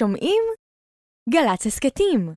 [0.00, 0.42] שומעים?
[1.30, 2.32] גל"צ הסכתים.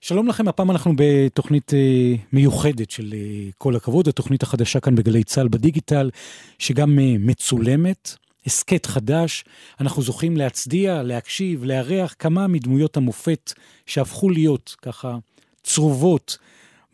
[0.00, 5.24] שלום לכם, הפעם אנחנו בתוכנית אה, מיוחדת של אה, כל הכבוד, התוכנית החדשה כאן בגלי
[5.24, 6.10] צה"ל בדיגיטל,
[6.58, 8.14] שגם אה, מצולמת,
[8.46, 9.44] הסכת חדש,
[9.80, 13.52] אנחנו זוכים להצדיע, להקשיב, לארח כמה מדמויות המופת
[13.86, 15.18] שהפכו להיות ככה
[15.62, 16.38] צרובות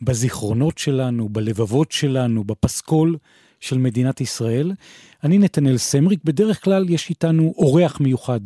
[0.01, 3.17] בזיכרונות שלנו, בלבבות שלנו, בפסקול
[3.59, 4.71] של מדינת ישראל.
[5.23, 8.39] אני נתנאל סמריק, בדרך כלל יש איתנו אורח מיוחד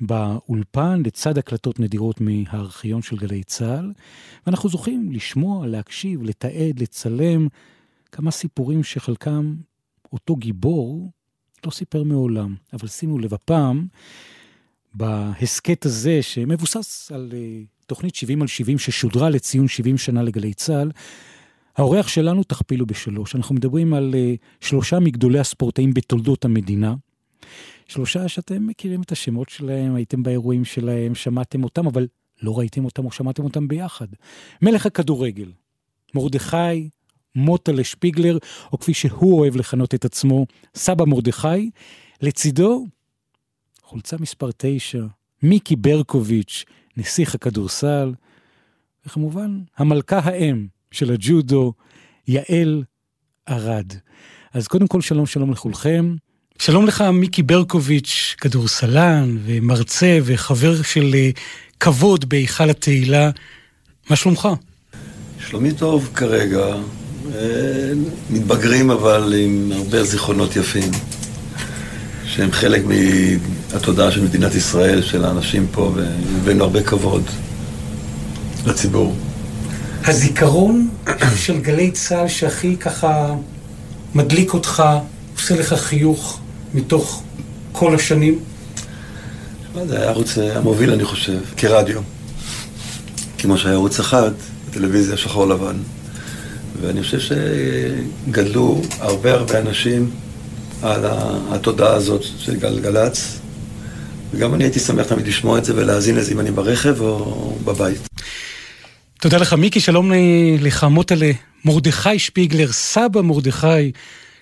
[0.00, 3.92] באולפן, לצד הקלטות נדירות מהארכיון של גלי צה"ל,
[4.46, 7.48] ואנחנו זוכים לשמוע, להקשיב, לתעד, לצלם
[8.12, 9.54] כמה סיפורים שחלקם
[10.12, 11.10] אותו גיבור
[11.66, 12.54] לא סיפר מעולם.
[12.72, 13.86] אבל שימו לב, הפעם,
[14.94, 20.90] בהסכת הזה, שמבוסס על uh, תוכנית 70 על 70 ששודרה לציון 70 שנה לגלי צה"ל,
[21.76, 23.36] האורח שלנו תכפילו בשלוש.
[23.36, 26.94] אנחנו מדברים על uh, שלושה מגדולי הספורטאים בתולדות המדינה.
[27.88, 32.06] שלושה שאתם מכירים את השמות שלהם, הייתם באירועים שלהם, שמעתם אותם, אבל
[32.42, 34.06] לא ראיתם אותם או שמעתם אותם ביחד.
[34.62, 35.52] מלך הכדורגל,
[36.14, 36.88] מרדכי
[37.34, 38.38] מוטלה שפיגלר,
[38.72, 41.70] או כפי שהוא אוהב לכנות את עצמו, סבא מרדכי.
[42.22, 42.86] לצידו,
[43.82, 45.04] חולצה מספר 9,
[45.42, 46.64] מיקי ברקוביץ',
[46.96, 48.14] נסיך הכדורסל,
[49.06, 51.72] וכמובן, המלכה האם של הג'ודו,
[52.28, 52.82] יעל
[53.48, 53.92] ארד.
[54.54, 56.14] אז קודם כל, שלום שלום לכולכם.
[56.58, 61.30] שלום לך, מיקי ברקוביץ', כדורסלן ומרצה וחבר של אה,
[61.80, 63.30] כבוד בהיכל התהילה.
[64.10, 64.48] מה שלומך?
[65.48, 66.66] שלומי טוב כרגע,
[67.34, 67.92] אה,
[68.30, 70.90] מתבגרים אבל עם הרבה זיכרונות יפים,
[72.26, 77.22] שהם חלק מהתודעה של מדינת ישראל, של האנשים פה, והבאנו הרבה כבוד
[78.66, 79.16] לציבור.
[80.06, 80.88] הזיכרון
[81.36, 83.34] של גלי צה"ל שהכי ככה
[84.14, 84.82] מדליק אותך,
[85.36, 86.40] עושה לך חיוך
[86.74, 87.22] מתוך
[87.72, 88.38] כל השנים?
[89.86, 92.00] זה היה הערוץ המוביל, אני חושב, כרדיו.
[93.38, 94.30] כמו שהיה ערוץ אחד,
[94.70, 95.76] טלוויזיה שחור לבן.
[96.80, 100.10] ואני חושב שגדלו הרבה הרבה אנשים
[100.82, 101.04] על
[101.50, 103.38] התודעה הזאת של גלגלצ,
[104.32, 108.13] וגם אני הייתי שמח תמיד לשמוע את זה ולהאזין לזה אם אני ברכב או בבית.
[109.24, 110.12] תודה לך מיקי, שלום
[110.60, 111.30] לך מוטלה,
[111.64, 113.92] מרדכי שפיגלר, סבא מרדכי,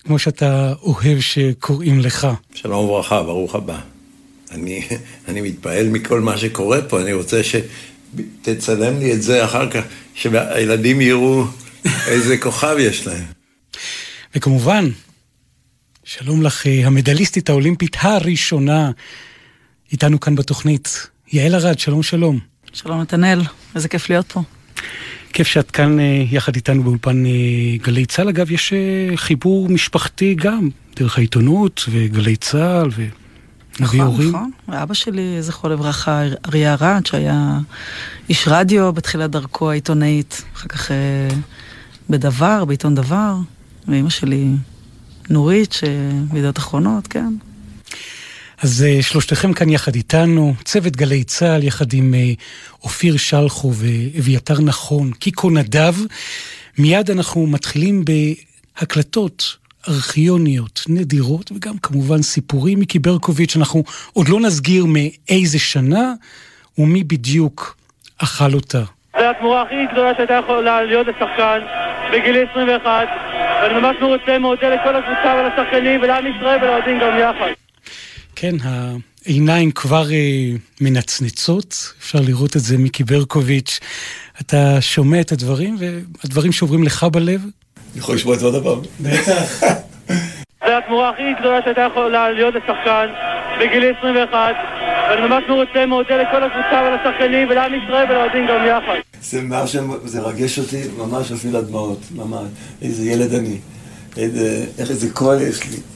[0.04, 2.28] כמו שאתה אוהב שקוראים לך.
[2.54, 3.78] שלום וברכה, ברוך הבא.
[4.50, 4.88] אני,
[5.28, 9.82] אני מתפעל מכל מה שקורה פה, אני רוצה שתצלם לי את זה אחר כך,
[10.14, 11.44] שהילדים יראו
[12.06, 13.24] איזה כוכב יש להם.
[14.34, 14.88] וכמובן,
[16.04, 18.90] שלום לך, המדליסטית האולימפית הראשונה
[19.92, 22.38] איתנו כאן בתוכנית, יעל ארד, שלום שלום.
[22.72, 23.40] שלום נתנאל,
[23.74, 24.42] איזה כיף להיות פה.
[25.32, 27.30] כיף שאת כאן אה, יחד איתנו באולפן אה,
[27.82, 28.28] גלי צה"ל.
[28.28, 33.06] אגב, יש אה, חיבור משפחתי גם, דרך העיתונות וגלי צה"ל ו...
[33.80, 34.50] נכון, נכון.
[34.68, 37.58] ואבא שלי, זכרו לברכה, אריה ארד, שהיה
[38.28, 40.90] איש רדיו בתחילת דרכו העיתונאית, אחר כך
[42.10, 43.34] בדבר, בעיתון דבר,
[43.88, 44.48] ואימא שלי
[45.30, 47.34] נורית, שבידיעות אחרונות, כן.
[48.62, 52.14] אז שלושתכם כאן יחד איתנו, צוות גלי צה"ל יחד עם
[52.82, 55.94] אופיר שלחו ואביתר נכון, קיקו נדב.
[56.78, 59.56] מיד אנחנו מתחילים בהקלטות
[59.88, 66.12] ארכיוניות נדירות, וגם כמובן סיפורים מיקי ברקוביץ', אנחנו עוד לא נסגיר מאיזה שנה
[66.78, 67.76] ומי בדיוק
[68.18, 68.82] אכל אותה.
[69.18, 71.58] זו התמורה הכי גדולה שהייתה יכולה להיות לשחקן
[72.12, 72.90] בגיל 21,
[73.62, 77.52] ואני ממש מרוצה מודה לכל הקבוצה ולשחקנים ולעם ישראל ולאוהדים גם יחד.
[78.42, 78.56] כן,
[79.26, 83.80] העיניים כבר אה, מנצנצות, אפשר לראות את זה מיקי ברקוביץ'.
[84.40, 87.40] אתה שומע את הדברים, והדברים שעוברים לך בלב?
[87.40, 87.50] אני
[87.96, 88.80] יכול לשמוע את זה עוד הפעם.
[89.00, 89.60] בטח.
[90.66, 93.06] זו התמורה הכי גדולה שהייתה יכולה להיות לשחקן
[93.60, 94.38] בגיל 21,
[95.08, 98.98] ואני ממש מרוצה מודה לכל הקבוצה ולשחקנים ולעם ישראל ולאוהדים גם יחד.
[99.22, 99.64] זה מה
[100.04, 102.48] זה רגש אותי ממש אפילו הדמעות, ממש.
[102.82, 103.58] איזה ילד אני.
[104.16, 105.91] איזה, איך איזה קול יש לי.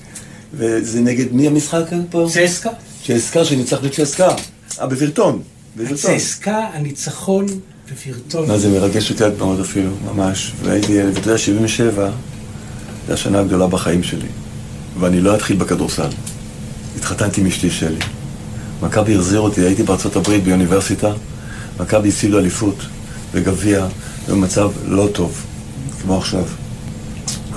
[0.56, 2.26] וזה נגד מי המשחק פה?
[2.30, 2.70] צסקה.
[3.06, 4.28] צסקה שניצח בצ'סקה.
[4.80, 5.42] אה, בווירטון.
[5.90, 7.46] הצסקה, הניצחון
[7.90, 8.48] בווירטון.
[8.48, 10.52] מה זה מרגש אותי עד מאוד אפילו, ממש.
[10.62, 12.10] והייתי ילד, אתה יודע, 77,
[13.06, 14.28] זו השנה הגדולה בחיים שלי.
[15.00, 16.08] ואני לא אתחיל בכדורסל.
[16.96, 17.98] התחתנתי עם אשתי שלי.
[18.82, 21.12] מכבי החזיר אותי, הייתי בארצות הברית באוניברסיטה.
[21.80, 22.76] מכבי הצילו אליפות
[23.32, 23.86] וגביע,
[24.28, 25.44] במצב לא טוב,
[26.02, 26.44] כמו עכשיו.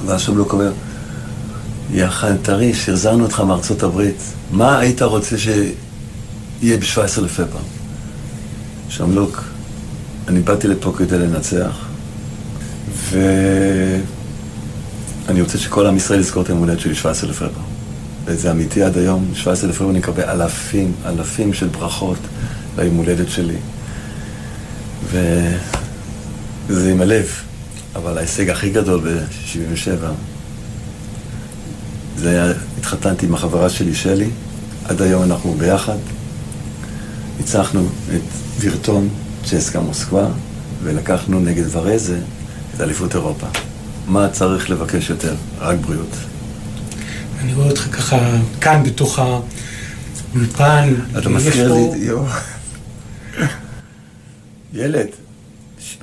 [0.05, 0.69] ואז שם לא קורה.
[1.93, 4.21] יא חנטריש, החזרנו אותך מארצות הברית.
[4.51, 7.63] מה היית רוצה שיהיה ב-17 לפברואר?
[8.89, 9.43] שמלוק,
[10.27, 11.87] אני באתי לפה כדי לנצח,
[13.09, 14.01] ואני
[15.41, 17.65] רוצה שכל עם ישראל יזכור את היום הולדת שלי 17 לפברואר.
[18.25, 22.17] וזה אמיתי עד היום, 17 לפברואר אני מקבל אלפים, אלפים של ברכות
[22.77, 23.57] ליום הולדת שלי.
[26.69, 27.27] וזה עם הלב,
[27.95, 30.05] אבל ההישג הכי גדול ב-77
[32.19, 34.29] זה היה, התחתנתי עם החברה שלי, שלי,
[34.85, 35.97] עד היום אנחנו ביחד.
[37.39, 38.21] ניצחנו את
[38.59, 39.09] וירטון,
[39.45, 40.27] צ'סקה מוסקבה,
[40.83, 42.19] ולקחנו נגד ורזה
[42.75, 43.47] את אליפות אירופה.
[44.07, 45.35] מה צריך לבקש יותר?
[45.59, 46.15] רק בריאות.
[47.39, 48.17] אני רואה אותך ככה
[48.61, 50.93] כאן בתוך האולפן.
[51.17, 52.25] אתה מזכיר לי, יואו.
[54.73, 55.07] ילד,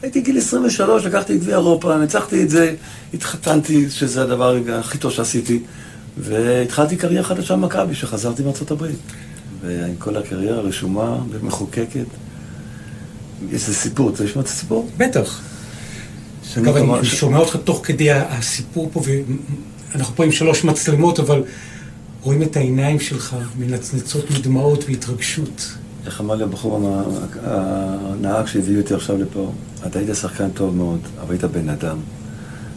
[0.02, 2.74] הייתי גיל 23, לקחתי את גביע אירופה, ניצחתי את זה,
[3.14, 5.62] התחתנתי, שזה הדבר הכי טוב שעשיתי,
[6.16, 8.98] והתחלתי קריירה חדשה במכבי, שחזרתי מארצות הברית.
[9.62, 12.06] ועם כל הקריירה רשומה ומחוקקת.
[13.50, 14.90] יש איזה סיפור, אתה לשמוע את הסיפור?
[14.96, 15.40] בטח.
[16.58, 19.02] אגב, אני שומע אותך תוך כדי הסיפור פה,
[19.92, 21.42] ואנחנו פה עם שלוש מצלמות, אבל
[22.22, 25.72] רואים את העיניים שלך מנצנצות מדמעות והתרגשות.
[26.06, 27.02] איך אמר לי הבחור,
[27.42, 29.52] הנהג שהביא אותי עכשיו לפה,
[29.86, 31.98] אתה היית שחקן טוב מאוד, אבל היית בן אדם.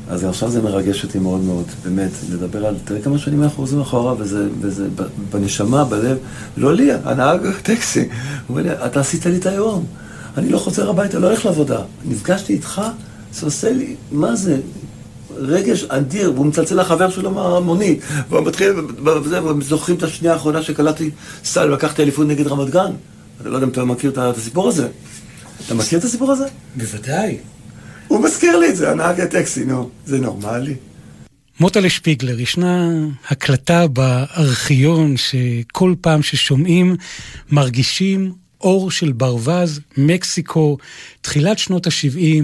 [0.10, 3.82] אז עכשיו זה מרגש אותי מאוד מאוד, באמת, לדבר על, תראה כמה שנים אנחנו חוזרים
[3.82, 4.88] אחורה, וזה, וזה
[5.32, 6.18] בנשמה, בלב,
[6.58, 8.08] לא לי, הנהג טקסי, הוא
[8.50, 9.86] אומר לי, אתה עשית לי את היום,
[10.38, 11.82] אני לא חוזר הביתה, לא הולך לעבודה.
[12.06, 12.82] נפגשתי איתך,
[13.34, 14.58] זה עושה לי, מה זה?
[15.36, 18.74] רגש אדיר, והוא מצלצל לחבר שלו מהמונית, והוא מתחיל,
[19.62, 21.10] זוכרים את השנייה האחרונה שקלטתי
[21.44, 22.92] סל, לקחתי אליפות נגד רמת גן.
[23.42, 24.88] אני לא יודע אם אתה מכיר את הסיפור הזה.
[25.66, 26.46] אתה מכיר את הסיפור הזה?
[26.76, 27.38] בוודאי.
[28.10, 30.76] הוא מזכיר לי את זה, הנהג הטקסי, נו, זה נורמלי.
[31.60, 32.90] מוטלה שפיגלר, ישנה
[33.30, 36.96] הקלטה בארכיון שכל פעם ששומעים
[37.52, 40.78] מרגישים אור של ברווז, מקסיקו,
[41.22, 42.44] תחילת שנות ה-70,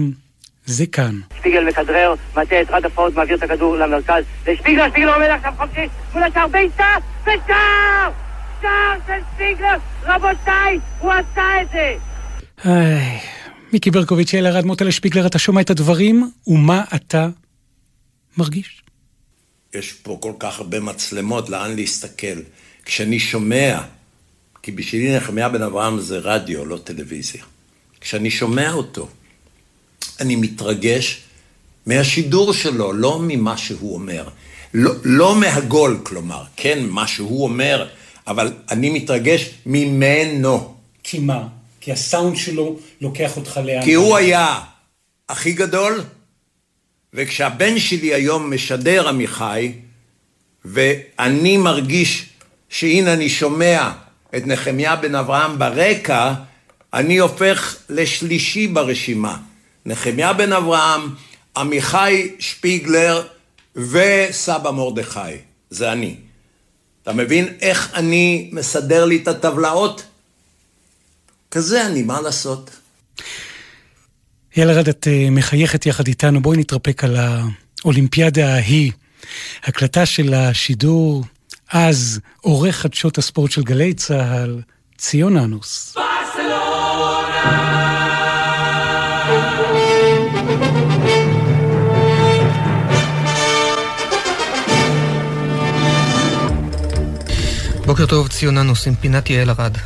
[0.66, 1.20] זה כאן.
[1.38, 5.86] שפיגל מכדרר, מטה את רד הפרעות, מעביר את הכדור למרכז, ושפיגלר, שפיגלר עומד עכשיו חופשי,
[6.14, 8.10] מול השער, בעיטה, ושער!
[8.62, 9.76] שער של שפיגלר!
[10.04, 11.94] רבותיי, הוא עשה את זה!
[12.64, 13.18] איי,
[13.76, 17.28] מיקי ברקוביץ', אלה רד מוטלה שפיגלר, אתה שומע את הדברים, ומה אתה
[18.36, 18.82] מרגיש?
[19.74, 22.40] יש פה כל כך הרבה מצלמות, לאן להסתכל.
[22.84, 23.80] כשאני שומע,
[24.62, 27.42] כי בשבילי נחמיה בן אברהם זה רדיו, לא טלוויזיה.
[28.00, 29.08] כשאני שומע אותו,
[30.20, 31.20] אני מתרגש
[31.86, 34.28] מהשידור שלו, לא ממה שהוא אומר.
[34.74, 37.88] לא, לא מהגול, כלומר, כן, מה שהוא אומר,
[38.26, 40.74] אבל אני מתרגש ממנו.
[41.02, 41.48] כי מה?
[41.86, 43.84] כי הסאונד שלו לוקח אותך לאן.
[43.84, 44.60] כי הוא היה
[45.28, 46.04] הכי גדול,
[47.14, 49.72] וכשהבן שלי היום משדר עמיחי,
[50.64, 52.26] ואני מרגיש
[52.68, 53.90] שהנה אני שומע
[54.36, 56.34] את נחמיה בן אברהם ברקע,
[56.94, 59.36] אני הופך לשלישי ברשימה.
[59.86, 61.14] נחמיה בן אברהם,
[61.56, 63.26] עמיחי שפיגלר
[63.76, 65.36] וסבא מרדכי.
[65.70, 66.16] זה אני.
[67.02, 70.02] אתה מבין איך אני מסדר לי את הטבלאות?
[71.50, 72.70] כזה אני, מה לעשות?
[74.56, 78.92] ילרד, את אה, מחייכת יחד איתנו, בואי נתרפק על האולימפיאדה ההיא.
[79.64, 81.24] הקלטה של השידור,
[81.72, 84.60] אז עורך חדשות הספורט של גלי צה"ל,
[84.98, 85.96] ציון אנוס.
[97.86, 99.76] בוקר טוב, ציוננוס עם פינת יעל ארד.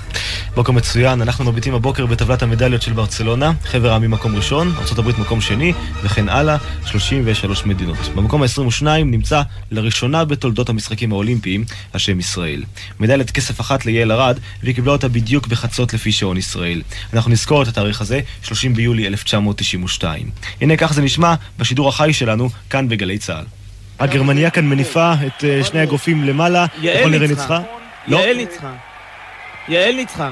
[0.54, 5.40] בוקר מצוין, אנחנו מביטים הבוקר בטבלת המדליות של ברצלונה, חבר העמים מקום ראשון, ארה"ב מקום
[5.40, 7.98] שני, וכן הלאה, 33 מדינות.
[8.14, 11.64] במקום ה-22 נמצא לראשונה בתולדות המשחקים האולימפיים,
[11.94, 12.62] השם ישראל.
[13.00, 16.82] מדליית כסף אחת ליעל ארד, והיא קיבלה אותה בדיוק בחצות לפי שעון ישראל.
[17.12, 20.30] אנחנו נזכור את התאריך הזה, 30 ביולי 1992.
[20.60, 23.44] הנה כך זה נשמע בשידור החי שלנו, כאן בגלי צה"ל.
[23.98, 27.60] הגרמניה כאן מניפה את אה, שני אגרופים למעלה, יעל ניצחה.
[28.08, 28.16] לא.
[28.16, 28.89] יעל ניצחה.
[29.70, 30.30] יעל ניצחה.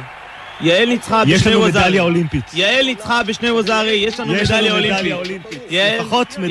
[0.60, 1.66] יעל ניצחה בשני ווזארי.
[1.66, 2.44] יש לנו מדליה אולימפית.
[2.54, 4.72] יעל ניצחה בשני ווזארי, יש לנו מדליה
[5.14, 5.62] אולימפית.
[5.70, 6.00] יעל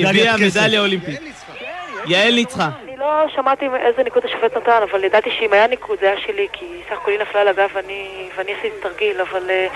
[0.06, 1.20] הביאה מדליה אולימפית.
[2.06, 2.70] יעל ניצחה.
[2.98, 6.66] לא שמעתי איזה ניקוד השופט נתן, אבל ידעתי שאם היה ניקוד זה היה שלי, כי
[6.90, 9.68] סך הכל היא נפלה על הגב ואני עשיתי תרגיל, אבל אה,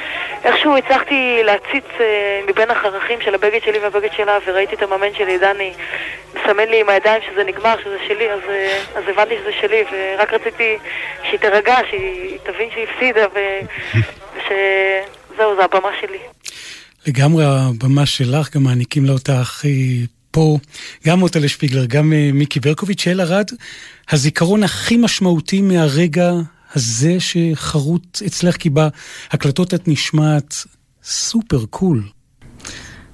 [0.44, 5.38] איכשהו הצלחתי להציץ אה, מבין החרכים של הבגד שלי והבגד שלה, וראיתי את המאמן שלי,
[5.38, 5.74] דני,
[6.30, 10.34] מסמן לי עם הידיים שזה נגמר, שזה שלי, אז, אה, אז הבנתי שזה שלי, ורק
[10.34, 10.78] רציתי
[11.24, 13.26] שהיא תרגע, שהיא תבין שהיא הפסידה,
[14.36, 16.20] ושזהו, זה הבמה שלי.
[17.08, 20.58] לגמרי הבמה שלך, גם מעניקים לה אותה הכי פה,
[21.08, 23.50] גם מוטלה שפיגלר, גם uh, מיקי ברקוביץ', אל ארד,
[24.10, 26.32] הזיכרון הכי משמעותי מהרגע
[26.76, 30.56] הזה שחרוט אצלך, כי בהקלטות את נשמעת
[31.04, 32.04] סופר קול.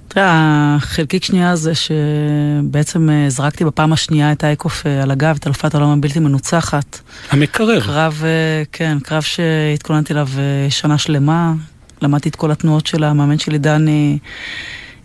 [0.08, 5.48] תראה, החלקיק שנייה זה שבעצם אה, זרקתי בפעם השנייה את אייקוף אה, על הגב, את
[5.48, 7.00] אלופת העולם הבלתי מנוצחת.
[7.32, 7.82] המקרר.
[7.82, 10.28] קרב, אה, כן, קרב שהתכוננתי אליו
[10.70, 11.54] שנה שלמה,
[12.02, 14.18] למדתי את כל התנועות של המאמן שלי, דני.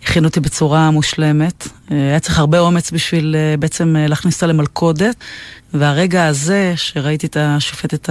[0.03, 1.67] הכין אותי בצורה מושלמת.
[1.89, 5.15] היה צריך הרבה אומץ בשביל בעצם להכניס אותה למלכודת.
[5.73, 8.09] והרגע הזה, שראיתי את השופטת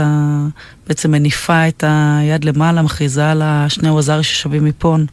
[0.87, 5.07] בעצם מניפה את היד למעלה, מכריזה על השני ווזארי ששווים מפון.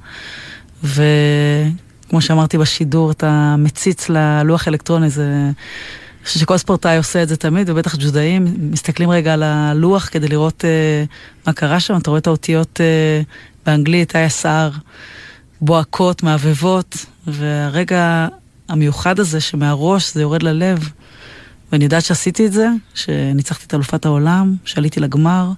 [0.84, 5.24] וכמו שאמרתי בשידור, אתה מציץ ללוח אלקטרוני, זה...
[5.24, 10.28] אני חושבת שכל ספורטאי עושה את זה תמיד, ובטח ג'ודאים מסתכלים רגע על הלוח כדי
[10.28, 11.98] לראות uh, מה קרה שם.
[11.98, 14.78] אתה רואה את האותיות uh, באנגלית, ISR,
[15.62, 18.28] בוהקות, מעבבות, והרגע
[18.70, 20.90] המיוחד הזה שמהראש זה יורד ללב.
[21.72, 25.52] ואני יודעת שעשיתי את זה, שניצחתי את אלופת העולם, שעליתי לגמר,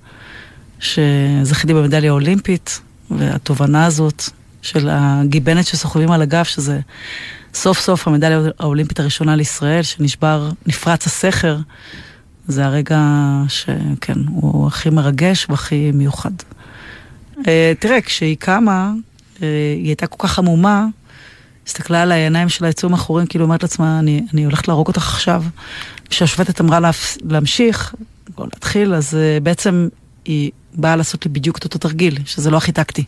[0.79, 2.81] שזכיתי במדליה האולימפית,
[3.11, 4.23] והתובנה הזאת
[4.61, 6.79] של הגיבנת שסוחבים על הגב, שזה
[7.53, 11.57] סוף סוף המדליה האולימפית הראשונה לישראל, שנשבר, נפרץ הסכר,
[12.47, 13.01] זה הרגע
[13.47, 16.31] שכן, הוא הכי מרגש והכי מיוחד.
[17.47, 18.93] אה, תראה, כשהיא קמה,
[19.41, 20.85] אה, היא הייתה כל כך עמומה,
[21.67, 25.43] הסתכלה על העיניים שלה, יצאו מאחורים, כאילו אומרת לעצמה, אני, אני הולכת להרוג אותך עכשיו.
[26.09, 26.91] כשהשופטת אמרה לה
[27.29, 27.95] להמשיך,
[28.37, 29.87] או להתחיל, אז uh, בעצם
[30.25, 33.03] היא באה לעשות לי בדיוק את אותו תרגיל, שזה לא הכי טקטי.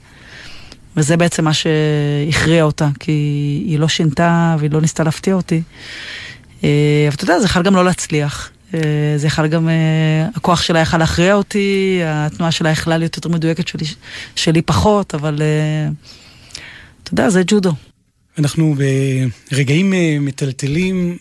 [0.97, 3.11] וזה בעצם מה שהכריע אותה, כי
[3.67, 5.61] היא לא שינתה והיא לא ניסתה להפתיע אותי.
[6.63, 8.49] אה, אבל אתה יודע, זה יכול גם לא להצליח.
[8.73, 8.79] אה,
[9.15, 9.69] זה יכול גם,
[10.35, 13.85] הכוח שלה יכל להכריע אותי, התנועה שלה יכלה להיות יותר מדויקת שלי,
[14.35, 15.41] שלי פחות, אבל
[17.03, 17.71] אתה יודע, זה ג'ודו.
[18.37, 18.75] אנחנו
[19.51, 19.93] ברגעים
[20.25, 21.17] מטלטלים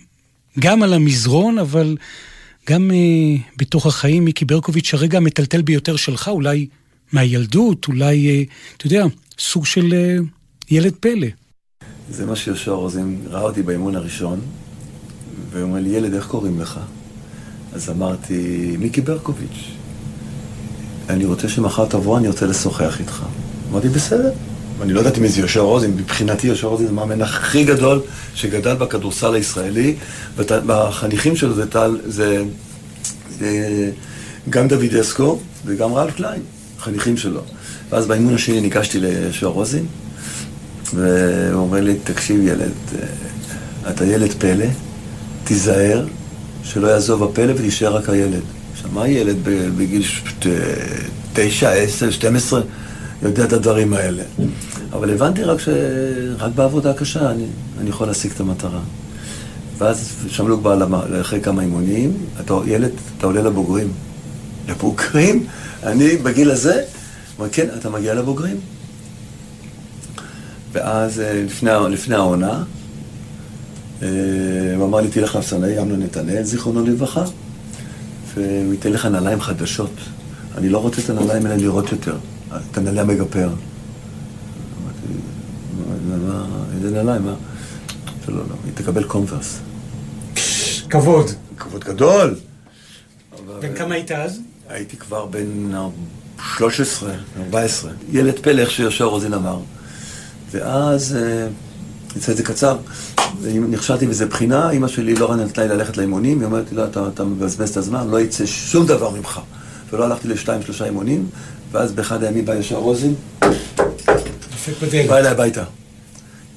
[0.58, 1.96] גם על המזרון, אבל
[2.70, 2.90] גם
[3.56, 6.66] בתוך החיים, מיקי ברקוביץ', הרגע המטלטל ביותר שלך, אולי
[7.12, 8.46] מהילדות, אולי,
[8.76, 9.04] אתה יודע,
[9.38, 10.16] סוג של אה,
[10.70, 11.26] ילד פלא.
[12.10, 14.40] זה מה שיהושע רוזין ראה אותי באימון הראשון,
[15.50, 16.80] והוא אומר לי, ילד, איך קוראים לך?
[17.72, 19.70] אז אמרתי, מיקי ברקוביץ'.
[21.08, 23.24] אני רוצה שמחר תבוא, אני רוצה לשוחח איתך.
[23.70, 24.32] אמרתי, בסדר.
[24.82, 28.00] ואני לא ידעתי מי זה יהושע רוזין, מבחינתי יהושע רוזין זה המאמן הכי גדול
[28.34, 29.94] שגדל בכדורסל הישראלי,
[30.36, 32.42] והחניכים שלו זה טל, זה,
[33.38, 33.90] זה
[34.50, 36.42] גם דוד אסקו וגם רלף קליין,
[36.78, 37.40] חניכים שלו.
[37.90, 39.86] ואז באימון השני ניגשתי ליהושע רוזין,
[40.94, 44.66] והוא אומר לי, תקשיב ילד, אה, אתה ילד פלא,
[45.44, 46.06] תיזהר
[46.64, 48.42] שלא יעזוב הפלא ותישאר רק הילד.
[48.72, 49.36] עכשיו, מה ילד
[49.78, 50.02] בגיל
[51.32, 52.60] תשע, עשר, שתים עשרה,
[53.22, 54.22] יודע את הדברים האלה?
[54.92, 57.46] אבל הבנתי רק שרק בעבודה קשה אני,
[57.80, 58.80] אני יכול להשיג את המטרה.
[59.78, 60.76] ואז שמלוק בא
[61.20, 63.92] אחרי כמה אימונים, אתה ילד, אתה עולה לבוגרים.
[64.68, 65.46] לבוגרים?
[65.82, 66.82] אני בגיל הזה
[67.38, 68.56] אומר, כן, אתה מגיע לבוגרים.
[70.72, 72.62] ואז אה, לפני, לפני העונה,
[74.02, 74.08] אה,
[74.76, 77.24] הוא אמר לי, תלך לאפסנאי אמנון נתנאל, זיכרונו לברכה,
[78.34, 79.90] והוא ייתן לך נעליים חדשות.
[80.58, 82.16] אני לא רוצה את הנעליים האלה לראות יותר,
[82.70, 83.48] את הנעלי המגפר.
[84.82, 85.14] אמרתי,
[86.84, 87.34] איזה נעליים, מה?
[88.28, 89.58] לא, לא, היא תקבל קומברס.
[90.90, 91.30] כבוד.
[91.58, 92.34] כבוד גדול.
[93.60, 94.40] בן כמה היית אז?
[94.68, 95.72] הייתי כבר בן
[96.56, 97.14] 13,
[97.46, 97.90] 14.
[98.12, 99.58] ילד פלא, איך שיהושע רוזין אמר.
[100.50, 101.46] ואז אה,
[102.16, 102.76] יצא את זה קצר,
[103.68, 107.08] נכשלתי בזה בחינה, אימא שלי לא נתנה לי ללכת לאימונים, היא אומרת לי, לא, אתה,
[107.14, 109.40] אתה מבזבז את הזמן, לא יצא שום דבר ממך.
[109.92, 111.26] ולא הלכתי לשתיים, שלושה אימונים,
[111.72, 113.14] ואז באחד הימים בא יהושע רוזין,
[115.08, 115.64] בא אליי הביתה.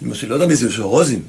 [0.04, 1.22] אמא שלי, לא יודע מי זה יהושע רוזין.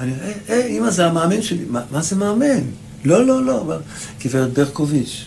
[0.00, 1.64] אני, היי, היי, אמא, זה המאמן שלי.
[1.90, 2.60] מה, זה מאמן?
[3.04, 3.76] לא, לא, לא.
[4.24, 5.24] גברת ברקוביץ',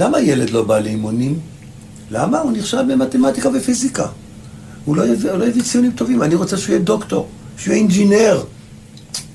[0.00, 1.38] למה ילד לא בא לאימונים?
[2.10, 2.40] למה?
[2.40, 4.06] הוא נכשל במתמטיקה ופיזיקה.
[4.84, 8.44] הוא לא יביא, לא ציונים טובים, אני רוצה שהוא יהיה דוקטור, שהוא יהיה אינג'ינר.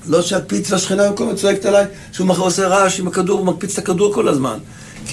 [0.06, 4.14] לא שהקפיץ לשכנה במקום וצועקת עליי שהוא עושה רעש עם הכדור, הוא מקפיץ את הכדור
[4.14, 4.58] כל הזמן.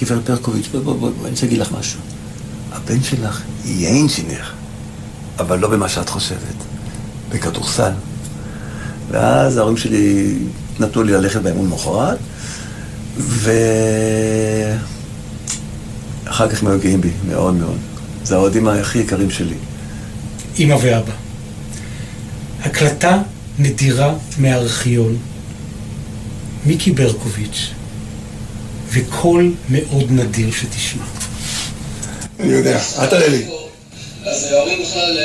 [0.00, 2.00] גברת ברקוביץ', בואי, בואי, בואי, בוא, אני רוצה להגיד לך משהו.
[2.72, 4.44] הבן שלך יהיה אינג'ינר,
[5.38, 6.56] אבל לא במה שאת חושבת,
[7.28, 7.92] בכדורסל.
[9.10, 10.34] ואז ההורים שלי
[10.80, 12.18] נתנו לי ללכת לאימון מחרת,
[13.16, 13.52] ו...
[16.24, 17.78] אחר כך הם היו גאים בי, מאוד מאוד.
[18.24, 19.54] זה האוהדים הכי יקרים שלי.
[20.58, 21.12] אמא ואבא.
[22.62, 23.18] הקלטה
[23.58, 25.16] נדירה מהארכיון,
[26.66, 27.70] מיקי ברקוביץ',
[28.90, 31.04] וקול מאוד נדיר שתשמע.
[32.40, 33.46] אני יודע, אל תראה לי.
[34.24, 35.18] אז ההורים בכלל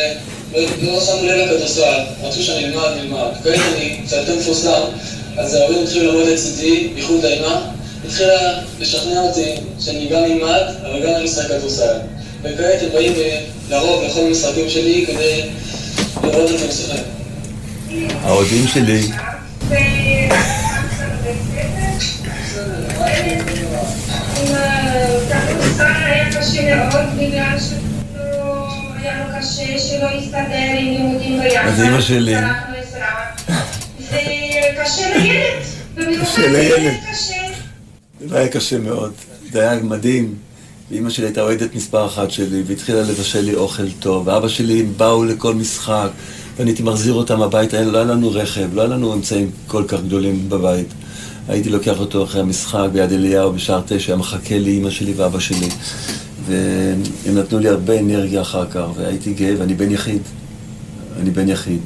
[0.56, 3.30] אה, לא, שמו לב לכדורסל, רצו שאני אלמד, נלמד.
[3.44, 4.82] כעת אני קצת יותר מפורסם,
[5.38, 7.62] אז ההורים התחילו ללמוד לצידי, בייחוד האימה.
[8.06, 11.94] התחילה לשכנע אותי שאני גם אלמד, אבל גם אני אשחק כדורסל.
[12.44, 13.14] וכעת הם באים
[13.70, 15.42] לרוב לכל המשחקים שלי כדי
[16.24, 17.02] לראות אותי משחק.
[18.24, 19.02] האוהדים שלי.
[31.64, 32.36] אז אימא שלי...
[34.10, 34.18] זה
[34.84, 35.64] קשה לילד,
[36.24, 36.94] קשה לילד.
[38.28, 39.14] זה היה קשה מאוד.
[39.52, 40.36] זה היה מדהים.
[40.92, 45.26] ואימא שלי הייתה אוהדת מספר אחת שלי, והתחילה לבשל לי אוכל טוב, ואבא שלי באו
[45.26, 46.10] לכל משחק,
[46.58, 50.02] ואני הייתי מחזיר אותם הביתה, לא היה לנו רכב, לא היה לנו אמצעים כל כך
[50.02, 50.88] גדולים בבית.
[51.48, 55.40] הייתי לוקח אותו אחרי המשחק ביד אליהו בשער תשע, היה מחכה לי אימא שלי ואבא
[55.40, 55.70] שלי.
[56.46, 60.22] והם נתנו לי הרבה אנרגיה אחר כך, והייתי גאה, ואני בן יחיד.
[61.22, 61.80] אני בן יחיד.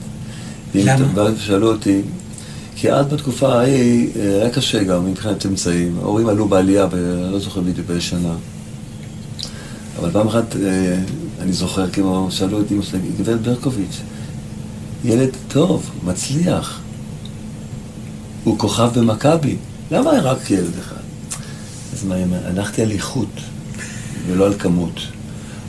[0.75, 1.29] למה?
[1.39, 2.01] שאלו אותי,
[2.75, 5.97] כי אז בתקופה ההיא אה, היה קשה גם מבחינת אמצעים.
[6.01, 8.33] ההורים עלו בעלייה, אני לא זוכר בדיוק באיזה שנה.
[9.99, 10.97] אבל פעם אחת, אה,
[11.41, 13.99] אני זוכר, כמו שאלו את אמא שלי, גברת ברקוביץ',
[15.05, 16.81] ילד טוב, מצליח.
[18.43, 19.55] הוא כוכב במכבי.
[19.91, 20.95] למה רק ילד אחד?
[21.93, 23.29] אז מה, הלכתי על איכות
[24.27, 24.99] ולא על כמות.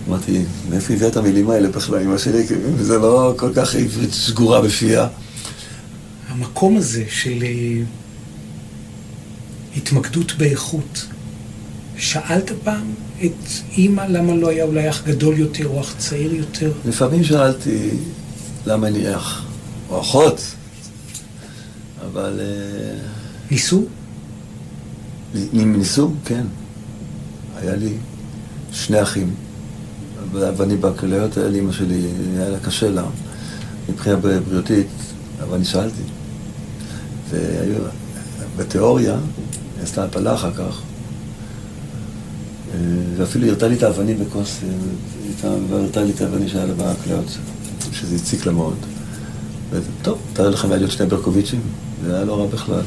[0.08, 2.46] אמרתי, מאיפה הביאה את המילים האלה בכלל, אמא שלי?
[2.80, 5.08] זה לא כל כך עברית סגורה בפיה.
[6.28, 7.82] המקום הזה של אה,
[9.76, 11.06] התמקדות באיכות,
[11.96, 12.94] שאלת פעם
[13.25, 16.72] את אימא למה לא היה אולי אח גדול יותר או אח צעיר יותר?
[16.84, 17.90] לפעמים שאלתי
[18.66, 19.44] למה אני אח,
[19.88, 20.40] או אחות,
[22.10, 22.40] אבל...
[22.40, 22.98] אה,
[23.50, 23.84] ניסו?
[25.52, 26.46] ניסו, כן.
[27.56, 27.92] היה לי
[28.76, 29.35] שני אחים,
[30.33, 32.06] ואני בכליות, היה לי אמא שלי,
[32.37, 33.04] היה לה קשה לה,
[33.88, 34.87] מבחינה בריאותית,
[35.42, 36.02] אבל אני שאלתי.
[38.56, 39.12] ובתיאוריה,
[39.76, 40.80] היא עשתה הפלה אחר כך,
[43.16, 44.61] ואפילו הרתה לי את האבנים בכוס,
[45.71, 47.38] והרתה לי את האבנים שהיה לה בכליות,
[47.92, 48.76] שזה הציק לה מאוד.
[50.02, 51.61] טוב, תאר לכם, היה עוד שני ברקוביצ'ים,
[52.04, 52.83] זה היה לא רע בכלל.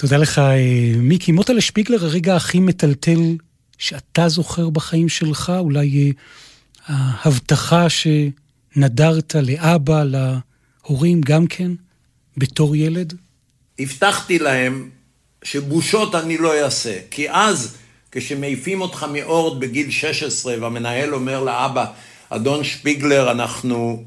[0.00, 1.32] תודה לך, אה, מיקי.
[1.32, 3.36] מוטלה שפיגלר, הרגע הכי מטלטל
[3.78, 6.12] שאתה זוכר בחיים שלך, אולי אה,
[6.88, 11.72] ההבטחה שנדרת לאבא, להורים גם כן,
[12.36, 13.14] בתור ילד?
[13.78, 14.90] הבטחתי להם
[15.42, 16.98] שבושות אני לא אעשה.
[17.10, 17.76] כי אז,
[18.12, 21.84] כשמעיפים אותך מאורד בגיל 16 והמנהל אומר לאבא,
[22.28, 24.04] אדון שפיגלר, אנחנו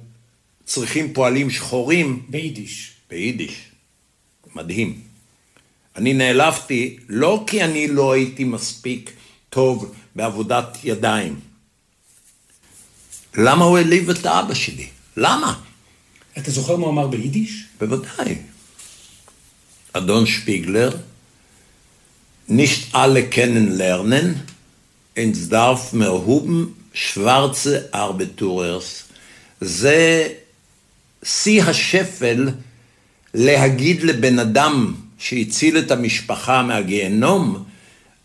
[0.66, 2.26] צריכים פועלים שחורים.
[2.30, 2.92] ביידיש.
[3.10, 3.72] ביידיש.
[4.56, 5.13] מדהים.
[5.96, 9.12] אני נעלבתי לא כי אני לא הייתי מספיק
[9.50, 11.40] טוב בעבודת ידיים.
[13.38, 14.88] למה הוא העליב את האבא שלי?
[15.18, 15.60] למה?
[16.38, 17.64] אתה זוכר מה הוא אמר ביידיש?
[17.80, 18.36] בוודאי.
[19.94, 20.98] אדון שפיגלר,
[22.48, 24.42] nicht alle kennenlernen,
[25.16, 29.04] ins darf mehr huben schwarze Arbeitures.
[29.62, 30.28] זה
[31.24, 32.50] שיא השפל
[33.34, 37.64] להגיד לבן אדם שהציל את המשפחה מהגיהנום,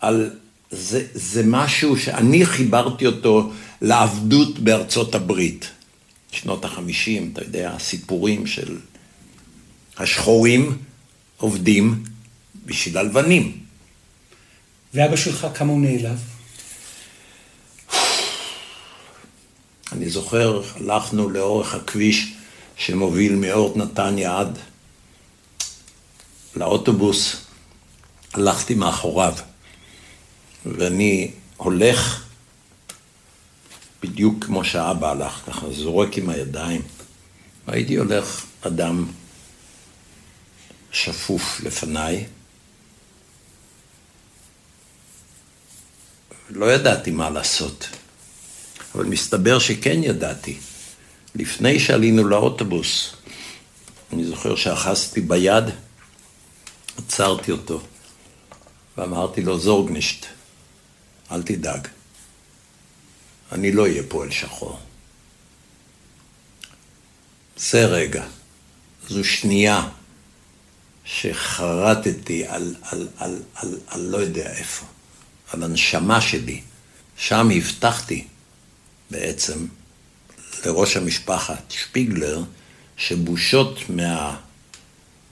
[0.00, 0.30] על
[0.70, 5.70] זה, זה משהו שאני חיברתי אותו לעבדות בארצות הברית.
[6.32, 8.76] שנות החמישים, אתה יודע, הסיפורים של
[9.96, 10.78] השחורים
[11.36, 12.02] עובדים
[12.66, 13.58] בשביל הלבנים.
[14.94, 16.18] ואבא שלך, כמה הוא נעלב?
[19.92, 22.32] אני זוכר, הלכנו לאורך הכביש
[22.76, 24.58] שמוביל מאורט נתניה עד
[26.58, 27.36] לאוטובוס,
[28.34, 29.34] הלכתי מאחוריו,
[30.66, 32.24] ואני הולך
[34.02, 36.82] בדיוק כמו שאבא הלך, ככה זורק עם הידיים.
[37.66, 39.06] והייתי הולך אדם
[40.92, 42.26] שפוף לפניי,
[46.50, 47.88] לא ידעתי מה לעשות,
[48.94, 50.56] אבל מסתבר שכן ידעתי.
[51.34, 53.14] לפני שעלינו לאוטובוס,
[54.12, 55.64] אני זוכר שאחזתי ביד,
[57.20, 57.82] עצרתי אותו
[58.98, 60.26] ואמרתי לו, זורגנישט,
[61.30, 61.88] אל תדאג,
[63.52, 64.78] אני לא אהיה פועל שחור.
[67.56, 68.26] זה רגע,
[69.08, 69.88] זו שנייה
[71.04, 74.86] שחרטתי על, על, על, על, על לא יודע איפה.
[75.52, 76.62] על הנשמה שלי.
[77.16, 78.26] שם הבטחתי
[79.10, 79.66] בעצם
[80.66, 82.42] לראש המשפחת שפיגלר,
[82.96, 83.90] שבושות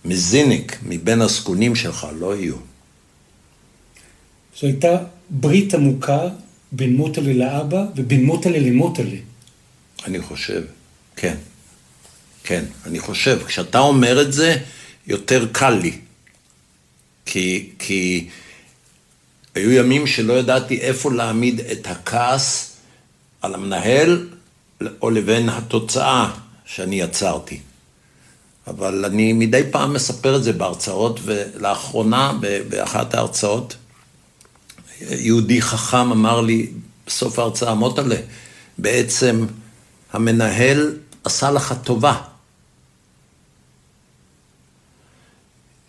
[0.06, 2.54] מהמזיניק, מבין הזקונים שלך, לא יהיו.
[4.60, 4.98] זו הייתה
[5.30, 6.28] ברית עמוקה
[6.72, 9.16] בין מוטלה לאבא ובין מוטלה למוטלה.
[10.06, 10.62] אני חושב,
[11.16, 11.36] כן.
[12.44, 13.38] כן, אני חושב.
[13.46, 14.56] כשאתה אומר את זה,
[15.06, 15.98] יותר קל לי.
[17.26, 18.28] כי, כי
[19.54, 22.76] היו ימים שלא ידעתי איפה להעמיד את הכעס
[23.42, 24.28] על המנהל
[25.02, 26.30] או לבין התוצאה
[26.64, 27.60] שאני יצרתי.
[28.66, 32.32] אבל אני מדי פעם מספר את זה בהרצאות, ולאחרונה,
[32.68, 33.76] באחת ההרצאות,
[35.00, 36.70] יהודי חכם אמר לי
[37.06, 38.16] בסוף ההרצאה, מוטלה,
[38.78, 39.46] בעצם
[40.12, 42.22] המנהל עשה לך טובה.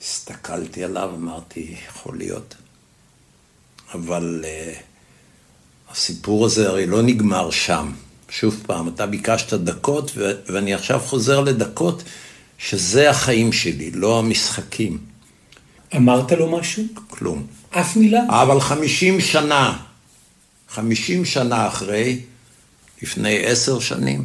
[0.01, 2.55] הסתכלתי עליו, אמרתי, יכול להיות.
[3.93, 4.77] אבל uh,
[5.91, 7.91] הסיפור הזה הרי לא נגמר שם.
[8.29, 12.03] שוב פעם, אתה ביקשת דקות, ו- ואני עכשיו חוזר לדקות,
[12.57, 14.97] שזה החיים שלי, לא המשחקים.
[15.95, 16.83] אמרת לו משהו?
[17.07, 17.47] כלום.
[17.69, 18.19] אף מילה?
[18.29, 19.77] אבל חמישים שנה,
[20.69, 22.19] חמישים שנה אחרי,
[23.01, 24.23] לפני עשר שנים,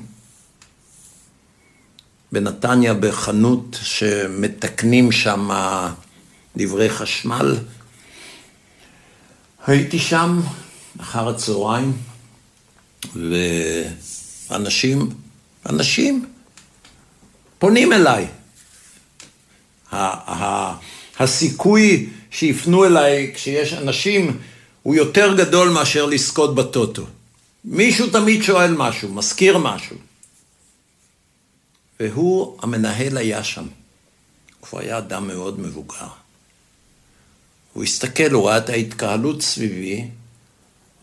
[2.33, 5.49] בנתניה בחנות שמתקנים שם
[6.57, 7.57] דברי חשמל,
[9.67, 10.41] הייתי שם
[11.01, 11.93] אחר הצהריים,
[14.51, 15.09] ואנשים,
[15.69, 16.32] אנשים
[17.63, 18.27] פונים אליי.
[21.19, 24.41] הסיכוי שיפנו אליי כשיש אנשים
[24.83, 27.07] הוא יותר גדול מאשר לזכות בטוטו.
[27.65, 29.97] מישהו תמיד שואל משהו, מזכיר משהו.
[32.01, 33.63] והוא, המנהל היה שם.
[33.63, 36.09] הוא כבר היה אדם מאוד מבוגר.
[37.73, 40.09] הוא הסתכל, הוא ראה את ההתקהלות סביבי,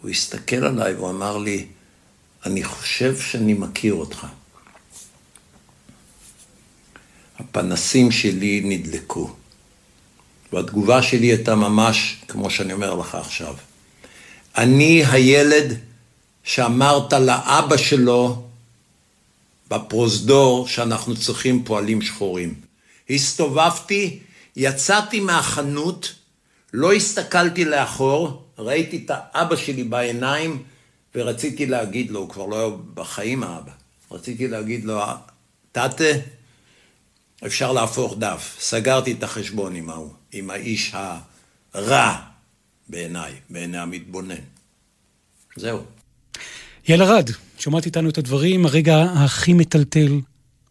[0.01, 1.65] הוא הסתכל עליי והוא אמר לי,
[2.45, 4.27] אני חושב שאני מכיר אותך.
[7.39, 9.35] הפנסים שלי נדלקו.
[10.53, 13.55] והתגובה שלי הייתה ממש כמו שאני אומר לך עכשיו.
[14.57, 15.77] אני הילד
[16.43, 18.43] שאמרת לאבא שלו
[19.69, 22.53] בפרוזדור שאנחנו צריכים פועלים שחורים.
[23.09, 24.19] הסתובבתי,
[24.55, 26.13] יצאתי מהחנות,
[26.73, 30.63] לא הסתכלתי לאחור, ראיתי את האבא שלי בעיניים
[31.15, 33.71] ורציתי להגיד לו, הוא כבר לא היה בחיים האבא,
[34.11, 35.01] רציתי להגיד לו,
[35.71, 36.05] תתה,
[37.45, 38.57] אפשר להפוך דף.
[38.59, 40.95] סגרתי את החשבון עם ההוא, עם האיש
[41.73, 42.15] הרע
[42.89, 44.35] בעיניי, בעיני המתבונן.
[45.55, 45.79] זהו.
[46.87, 50.19] יעל ארד, שומעת איתנו את הדברים, הרגע הכי מטלטל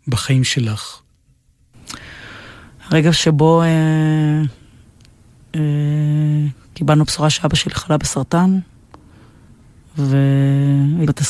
[0.08, 1.00] בחיים שלך.
[2.84, 3.68] הרגע שבו אה,
[5.54, 5.60] אה,
[6.74, 8.58] קיבלנו בשורה שאבא שלי חלה בסרטן,
[9.96, 11.22] והיא בת 22-3,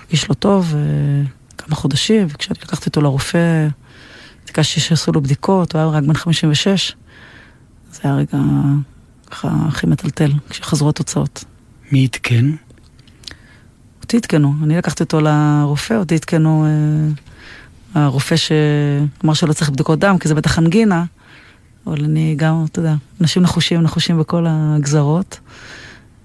[0.00, 0.74] הרגיש לו טוב
[1.58, 3.68] כמה חודשים, וכשאני לקחתי אותו לרופא,
[4.46, 6.96] ביקשתי שיעשו לו בדיקות, הוא היה רק בן 56.
[7.92, 8.38] זה היה הרגע
[9.30, 11.44] ככה הכי מטלטל, כשחזרו התוצאות.
[11.92, 12.44] מי עדכן?
[14.02, 16.66] אותי עדכנו, אני לקחתי אותו לרופא, אותי עדכנו
[17.96, 21.04] אה, הרופא שאמר שלא צריך בדיקות דם, כי זה בטח אנגינה,
[21.86, 25.40] אבל אני גם, אתה יודע, אנשים נחושים, נחושים בכל הגזרות.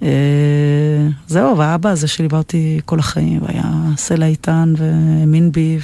[0.04, 5.78] אה, זהו, והאבא הזה שליווה אותי כל החיים, והיה סלע איתן והאמין בי,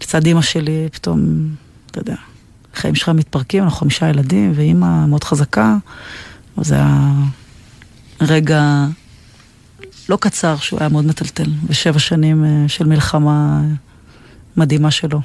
[0.00, 1.48] ולצד אימא שלי פתאום,
[1.90, 2.14] אתה יודע,
[2.74, 5.76] החיים שלך מתפרקים, אנחנו חמישה ילדים, ואימא מאוד חזקה,
[6.58, 7.12] וזה היה
[8.20, 8.86] רגע
[10.08, 13.60] לא קצר, שהוא היה מאוד מטלטל, ושבע שנים אה, של מלחמה
[14.56, 15.20] מדהימה שלו.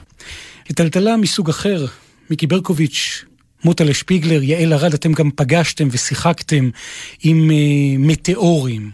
[0.75, 1.85] טלטלה מסוג אחר,
[2.29, 3.25] מיקי ברקוביץ',
[3.63, 6.69] מוטלה שפיגלר, יעל ארד, אתם גם פגשתם ושיחקתם
[7.23, 7.53] עם uh,
[7.99, 8.91] מטאורים.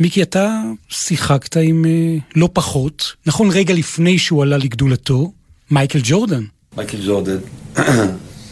[0.00, 5.32] מיקי, אתה שיחקת עם uh, לא פחות, נכון רגע לפני שהוא עלה לגדולתו,
[5.70, 6.44] מייקל ג'ורדן.
[6.76, 7.38] מייקל ג'ורדן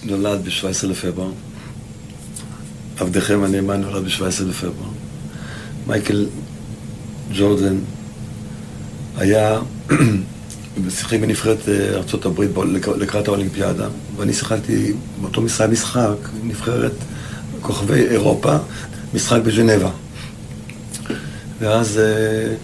[0.05, 1.31] נולד ב-17 לפברואר.
[2.97, 4.91] עבדכם הנאמן נולד ב-17 לפברואר.
[5.87, 6.27] מייקל
[7.33, 7.77] ג'ורדן
[9.17, 9.59] היה
[10.91, 12.61] שיחק בנבחרת אה, ארה"ב
[12.97, 16.93] לקראת האולימפיאדה, ואני שיחקתי באותו משחק משחק, נבחרת
[17.61, 18.57] כוכבי אירופה,
[19.15, 19.91] משחק בז'נבה.
[21.61, 22.55] ואז אה,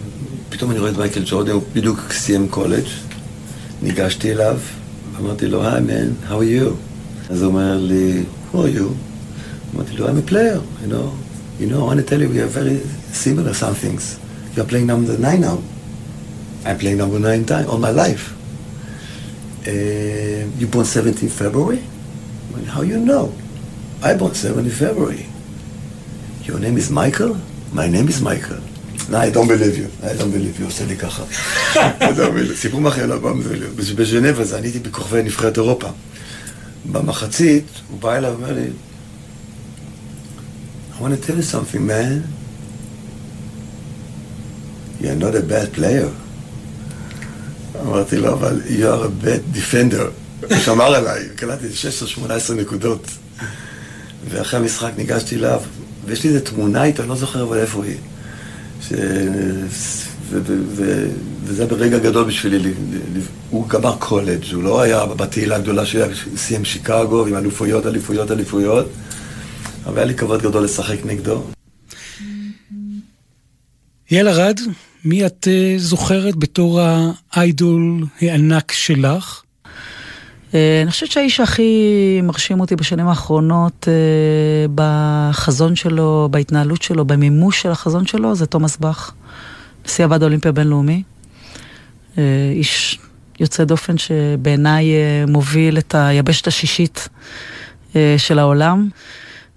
[0.51, 2.85] פתאום אני רואה את מייקל ג'ורדן, הוא בדיוק סיים קולג',
[3.83, 4.59] ניגשתי אליו,
[5.21, 6.71] אמרתי לו, היי מן, how are you?
[7.31, 8.23] אז הוא אומר לי,
[8.53, 8.83] who are you?
[9.75, 11.09] אמרתי לו, I'm a player, you know,
[11.61, 12.81] you know, I want to tell you, we are very
[13.13, 14.19] similar some things.
[14.57, 15.59] You're playing number nine now.
[16.65, 18.35] I'm playing number nine time all my life.
[19.67, 21.83] Uh, you born 17 February?
[22.53, 23.33] Well, how you know?
[24.03, 25.27] I born 17 February.
[26.45, 27.37] Your name is Michael?
[27.73, 28.61] My name is Michael.
[29.09, 29.89] No, I don't believe you.
[30.03, 31.25] I don't believe you, עושה לי ככה.
[32.55, 33.19] סיפור מאחר
[33.77, 35.89] בז'נבה זה, אני הייתי בכוכבי נבחרת אירופה.
[36.93, 38.67] במחצית, הוא בא אליו ואומר לי,
[40.93, 42.23] I want to tell you something, man.
[45.01, 46.11] You're not a bad player.
[47.81, 50.03] אמרתי לו, אבל you are a bad defender.
[50.49, 51.67] הוא שמר עליי, קלטתי
[52.51, 53.07] 16-18 נקודות.
[54.29, 55.61] ואחרי המשחק ניגשתי אליו,
[56.07, 57.97] ויש לי איזה תמונה איתו, אני לא זוכר אבל איפה היא.
[58.81, 58.93] ש...
[60.29, 60.41] ו...
[60.47, 60.57] ו...
[60.69, 61.07] ו...
[61.45, 62.73] וזה ברגע גדול בשבילי.
[63.51, 66.05] הוא גמר קולג', הוא לא היה בתהילה הגדולה שהוא
[66.37, 68.87] סיים שיקגו עם אליפויות, אליפויות, אליפויות.
[69.87, 71.45] אבל היה לי כבוד גדול לשחק נגדו.
[74.11, 74.61] יעל ארד,
[75.05, 76.81] מי את uh, זוכרת בתור
[77.33, 79.43] האיידול הענק שלך?
[80.51, 87.63] Uh, אני חושבת שהאיש הכי מרשים אותי בשנים האחרונות uh, בחזון שלו, בהתנהלות שלו, במימוש
[87.63, 89.13] של החזון שלו, זה תומאס באך,
[89.87, 91.03] נשיא הוועד האולימפי הבינלאומי.
[92.53, 92.99] איש
[93.41, 94.85] יוצא דופן שבעיניי
[95.29, 97.09] מוביל את היבשת השישית
[98.17, 98.89] של העולם.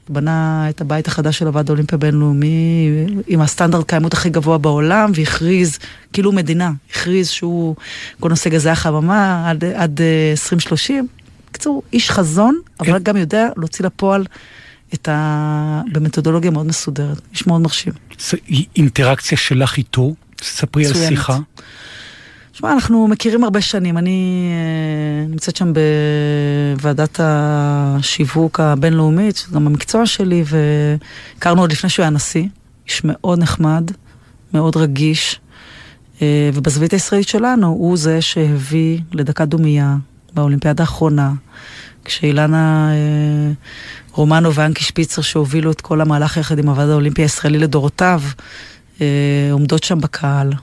[0.09, 2.89] בנה את הבית החדש של הוועד האולימפי הבינלאומי
[3.27, 5.79] עם הסטנדרט קיימות הכי גבוה בעולם, והכריז,
[6.13, 7.75] כאילו מדינה, הכריז שהוא
[8.19, 11.07] כל נושא גזי החממה עד, עד 2030.
[11.49, 13.03] בקיצור, איש חזון, אבל כן.
[13.03, 14.25] גם יודע להוציא לפועל
[14.93, 15.81] את ה...
[15.91, 17.21] במתודולוגיה מאוד מסודרת.
[17.31, 17.93] איש מאוד מרשים.
[18.75, 21.37] אינטראקציה שלך איתו, ספרי על שיחה.
[22.55, 23.97] תשמע, אנחנו מכירים הרבה שנים.
[23.97, 24.49] אני
[25.27, 25.73] uh, נמצאת שם
[26.75, 32.47] בוועדת השיווק הבינלאומית, שזה גם המקצוע שלי, והכרנו עוד לפני שהוא היה נשיא.
[32.87, 33.91] איש מאוד נחמד,
[34.53, 35.39] מאוד רגיש,
[36.15, 36.21] uh,
[36.53, 39.95] ובזווית הישראלית שלנו, הוא זה שהביא לדקת דומייה
[40.33, 41.31] באולימפיאדה האחרונה,
[42.05, 48.21] כשאילנה uh, רומנו ואנקי שפיצר, שהובילו את כל המהלך יחד עם הוועד האולימפי הישראלי לדורותיו,
[49.51, 50.53] עומדות שם בקהל.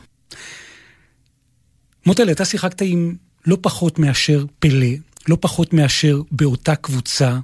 [2.07, 3.15] מוטל, אתה שיחקת עם
[3.47, 4.87] לא פחות מאשר פלא,
[5.29, 7.39] לא פחות מאשר באותה קבוצה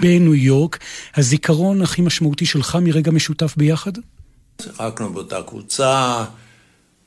[0.00, 0.78] בניו יורק.
[1.16, 3.92] הזיכרון הכי משמעותי שלך מרגע משותף ביחד?
[4.62, 6.24] שיחקנו באותה קבוצה,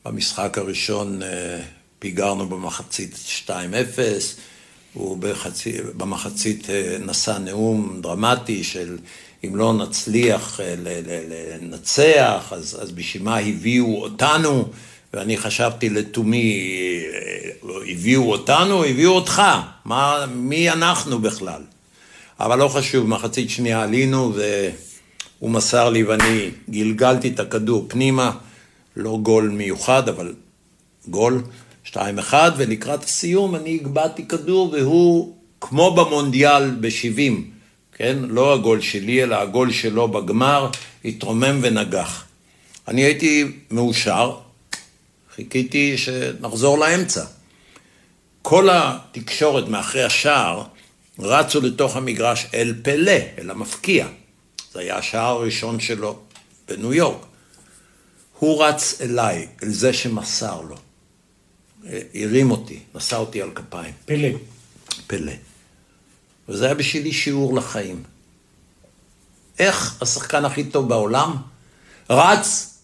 [0.05, 1.59] במשחק הראשון אה,
[1.99, 3.15] פיגרנו במחצית
[3.47, 3.51] 2-0,
[4.93, 8.97] הוא בחצי, במחצית אה, נשא נאום דרמטי של
[9.43, 10.75] אם לא נצליח אה,
[11.61, 14.69] לנצח, אז, אז בשביל מה הביאו אותנו?
[15.13, 16.59] ואני חשבתי לתומי,
[17.87, 19.41] הביאו אותנו, הביאו אותך,
[19.85, 21.61] מה, מי אנחנו בכלל?
[22.39, 28.31] אבל לא חשוב, מחצית שנייה עלינו והוא מסר לי ואני גלגלתי את הכדור פנימה,
[28.95, 30.33] לא גול מיוחד, אבל
[31.07, 31.43] גול,
[31.85, 31.97] 2-1,
[32.57, 37.33] ולקראת הסיום אני הגבהתי כדור והוא, כמו במונדיאל ב-70,
[37.95, 38.17] כן?
[38.21, 40.69] לא הגול שלי, אלא הגול שלו בגמר,
[41.05, 42.25] התרומם ונגח.
[42.87, 44.35] אני הייתי מאושר,
[45.35, 47.25] חיכיתי שנחזור לאמצע.
[48.41, 50.63] כל התקשורת מאחרי השער
[51.19, 54.07] רצו לתוך המגרש אל פלא, אל המפקיע.
[54.73, 56.19] זה היה השער הראשון שלו
[56.67, 57.25] בניו יורק.
[58.39, 60.75] הוא רץ אליי, אל זה שמסר לו.
[62.13, 63.93] הרים אותי, נשא אותי על כפיים.
[64.05, 64.29] פלא.
[65.07, 65.33] פלא.
[66.49, 68.03] וזה היה בשבילי שיעור לחיים.
[69.59, 71.35] איך השחקן הכי טוב בעולם
[72.09, 72.77] רץ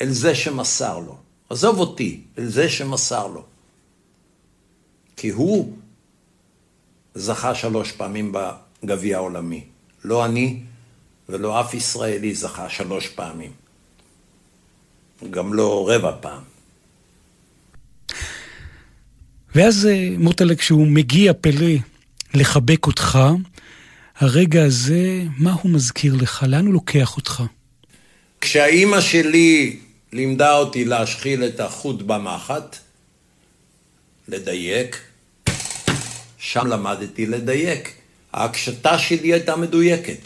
[0.00, 1.29] אל זה שמסר לו.
[1.50, 3.44] עזוב אותי, אל זה שמסר לו.
[5.16, 5.76] כי הוא
[7.14, 9.64] זכה שלוש פעמים בגביע העולמי.
[10.04, 10.60] לא אני
[11.28, 13.52] ולא אף ישראלי זכה שלוש פעמים.
[15.30, 16.42] גם לא רבע פעם.
[19.54, 21.76] ואז אה, מוטלה, כשהוא מגיע פלא
[22.34, 23.18] לחבק אותך,
[24.16, 26.44] הרגע הזה, מה הוא מזכיר לך?
[26.48, 27.42] לאן הוא לוקח אותך?
[28.40, 29.80] כשהאימא שלי
[30.12, 32.76] לימדה אותי להשחיל את החוט במחט,
[34.28, 35.00] לדייק,
[36.38, 37.94] שם למדתי לדייק.
[38.32, 40.18] ההקשתה שלי הייתה מדויקת.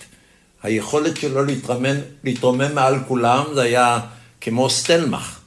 [0.63, 4.01] היכולת שלו להתרומם, להתרומם מעל כולם זה היה
[4.41, 5.39] כמו סטלמך,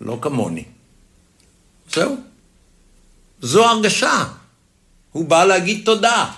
[0.00, 0.64] לא כמוני.
[1.92, 2.16] זהו.
[3.40, 4.24] זו הרגשה.
[5.12, 6.30] הוא בא להגיד תודה.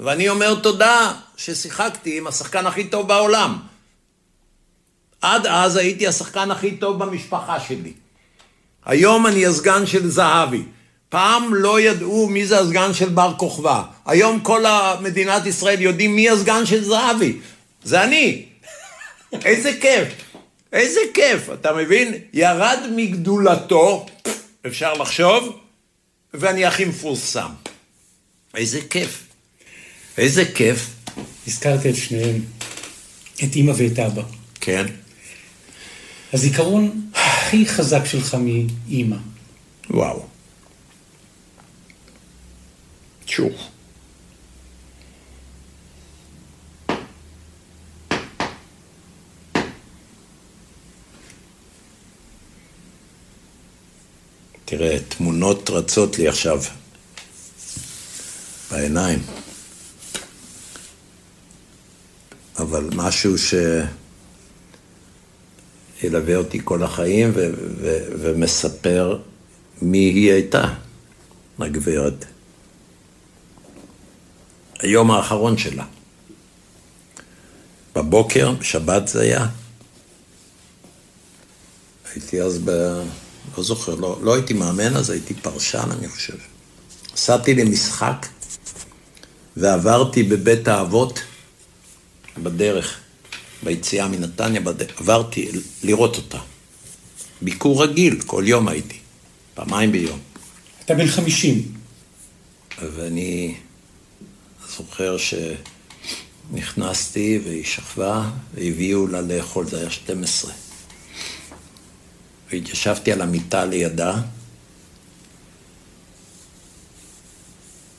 [0.00, 3.58] ואני אומר תודה ששיחקתי עם השחקן הכי טוב בעולם.
[5.24, 7.92] עד אז הייתי השחקן הכי טוב במשפחה שלי.
[8.84, 10.62] היום אני הסגן של זהבי.
[11.08, 13.82] פעם לא ידעו מי זה הסגן של בר כוכבא.
[14.06, 14.64] היום כל
[15.00, 17.38] מדינת ישראל יודעים מי הסגן של זהבי.
[17.84, 18.44] זה אני.
[19.44, 20.08] איזה כיף.
[20.72, 22.14] איזה כיף, אתה מבין?
[22.32, 24.06] ירד מגדולתו,
[24.66, 25.58] אפשר לחשוב,
[26.34, 27.50] ואני הכי מפורסם.
[28.54, 29.26] איזה כיף.
[30.18, 30.86] איזה כיף.
[31.46, 32.40] הזכרת את שניהם,
[33.44, 34.22] את אימא ואת אבא.
[34.60, 34.86] כן.
[36.34, 39.16] הזיכרון הכי חזק שלך מאימא.
[39.90, 40.26] וואו.
[43.26, 43.52] שוב.
[54.64, 56.62] תראה, תמונות רצות לי עכשיו
[58.70, 59.18] בעיניים.
[62.58, 63.54] אבל משהו ש...
[66.04, 69.18] ילווה אותי כל החיים ו- ו- ומספר
[69.82, 70.74] מי היא הייתה,
[71.58, 72.24] הגברת.
[74.78, 75.84] היום האחרון שלה.
[77.94, 79.46] בבוקר, בשבת זה היה.
[82.14, 82.70] הייתי אז ב...
[83.56, 86.36] לא זוכר, לא, לא הייתי מאמן, אז הייתי פרשן, אני חושב.
[87.14, 88.26] נסעתי למשחק
[89.56, 91.20] ועברתי בבית האבות
[92.42, 93.00] בדרך,
[93.62, 94.60] ביציאה מנתניה,
[94.96, 95.48] עברתי
[95.82, 96.38] לראות אותה.
[97.42, 98.98] ביקור רגיל, כל יום הייתי,
[99.54, 100.18] פעמיים ביום.
[100.84, 101.72] אתה בן חמישים.
[102.82, 103.54] ואני
[104.76, 105.16] זוכר
[106.50, 110.52] שנכנסתי והיא שכבה והביאו לה לאכול, זה היה 12.
[112.52, 114.20] והתיישבתי על המיטה לידה,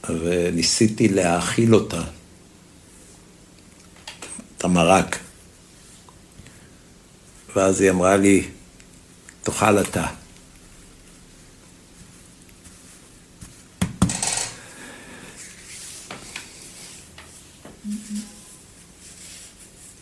[0.10, 2.02] וניסיתי להאכיל אותה,
[4.58, 5.20] את המרק.
[7.56, 8.48] ואז היא אמרה לי,
[9.44, 10.08] תאכל אתה.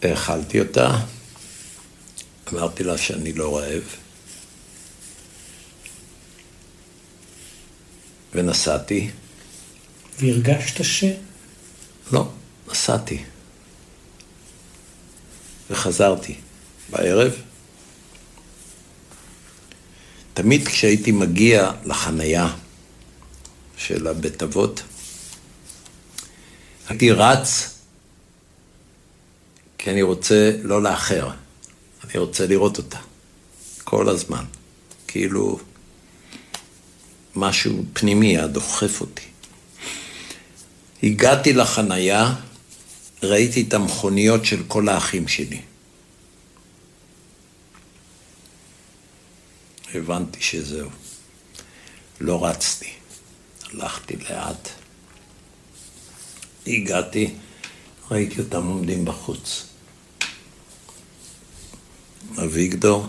[0.02, 1.00] האכלתי אותה,
[2.54, 3.84] אמרתי לה שאני לא רעב,
[8.34, 9.12] ונסעתי.
[10.20, 11.04] והרגשת ש...
[12.12, 12.30] לא,
[12.68, 13.24] נסעתי.
[15.70, 16.36] וחזרתי
[16.94, 17.32] בערב.
[20.34, 22.56] תמיד כשהייתי מגיע לחנייה
[23.78, 24.82] של הבית אבות,
[26.90, 27.70] הייתי רץ
[29.78, 31.30] כי אני רוצה לא לאחר,
[32.04, 33.00] אני רוצה לראות אותה
[33.84, 34.46] כל הזמן.
[35.08, 35.60] כאילו
[37.36, 39.24] משהו פנימי היה דוחף אותי.
[41.04, 42.36] הגעתי לחנייה,
[43.24, 45.62] ראיתי את המכוניות של כל האחים שלי.
[49.96, 50.90] הבנתי שזהו.
[52.20, 52.90] לא רצתי,
[53.72, 54.70] הלכתי לאט.
[56.68, 57.36] הגעתי,
[58.12, 59.68] ראיתי אותם עומדים בחוץ.
[62.38, 63.08] אביגדור,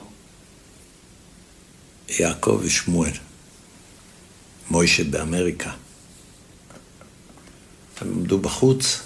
[2.08, 3.12] יעקב ושמואל.
[4.70, 5.70] מוישה באמריקה.
[8.00, 9.00] הם עמדו בחוץ,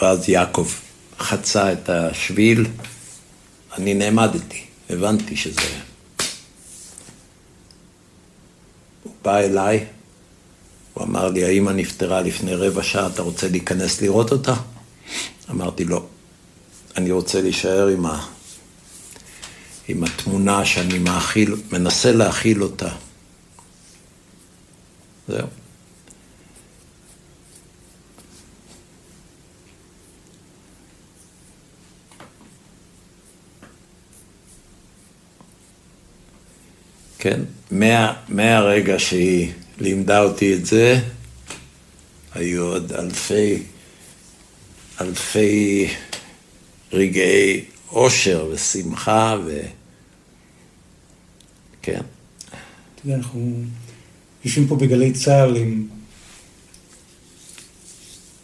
[0.00, 0.68] ואז יעקב
[1.18, 2.66] חצה את השביל,
[3.78, 5.60] אני נעמדתי, הבנתי שזה...
[9.02, 9.86] הוא בא אליי,
[10.94, 14.54] הוא אמר לי, האמא נפטרה לפני רבע שעה, אתה רוצה להיכנס לראות אותה?
[15.50, 16.06] אמרתי, לא.
[16.96, 18.26] אני רוצה להישאר עם, ה...
[19.88, 22.88] עם התמונה שאני מאכיל, מנסה להכיל אותה.
[25.28, 25.46] זהו.
[37.22, 41.00] כן, מה, מהרגע שהיא לימדה אותי את זה,
[42.34, 43.62] היו עוד אלפי,
[45.00, 45.88] אלפי
[46.92, 49.60] רגעי אושר ושמחה ו...
[51.82, 52.00] כן.
[52.94, 53.54] אתה יודע, אנחנו
[54.44, 55.86] יושבים פה בגלי צה"ל עם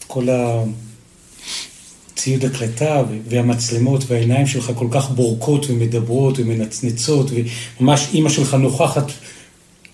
[0.06, 0.28] כל
[2.18, 7.30] הציוד הקלטה והמצלמות והעיניים שלך כל כך בורקות ומדברות ומנצנצות
[7.80, 9.04] וממש אימא שלך נוכחת,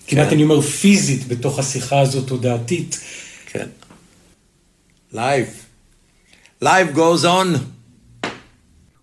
[0.07, 0.33] כמעט כן.
[0.33, 2.99] אני אומר פיזית, בתוך השיחה הזאת תודעתית.
[3.45, 3.67] כן.
[5.13, 5.53] Life.
[6.63, 7.47] Life goes on.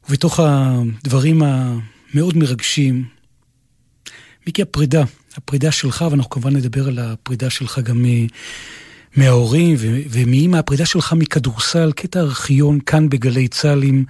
[0.09, 3.05] ובתוך הדברים המאוד מרגשים,
[4.47, 5.05] מיקי, הפרידה,
[5.37, 8.05] הפרידה שלך, ואנחנו כמובן נדבר על הפרידה שלך גם
[9.17, 9.77] מההורים,
[10.11, 14.05] ומאמא, הפרידה שלך מכדורסל, קטע ארכיון כאן בגלי צה"ל עם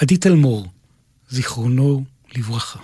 [0.00, 0.66] עדי תלמור,
[1.30, 2.04] זיכרונו
[2.36, 2.78] לברכה.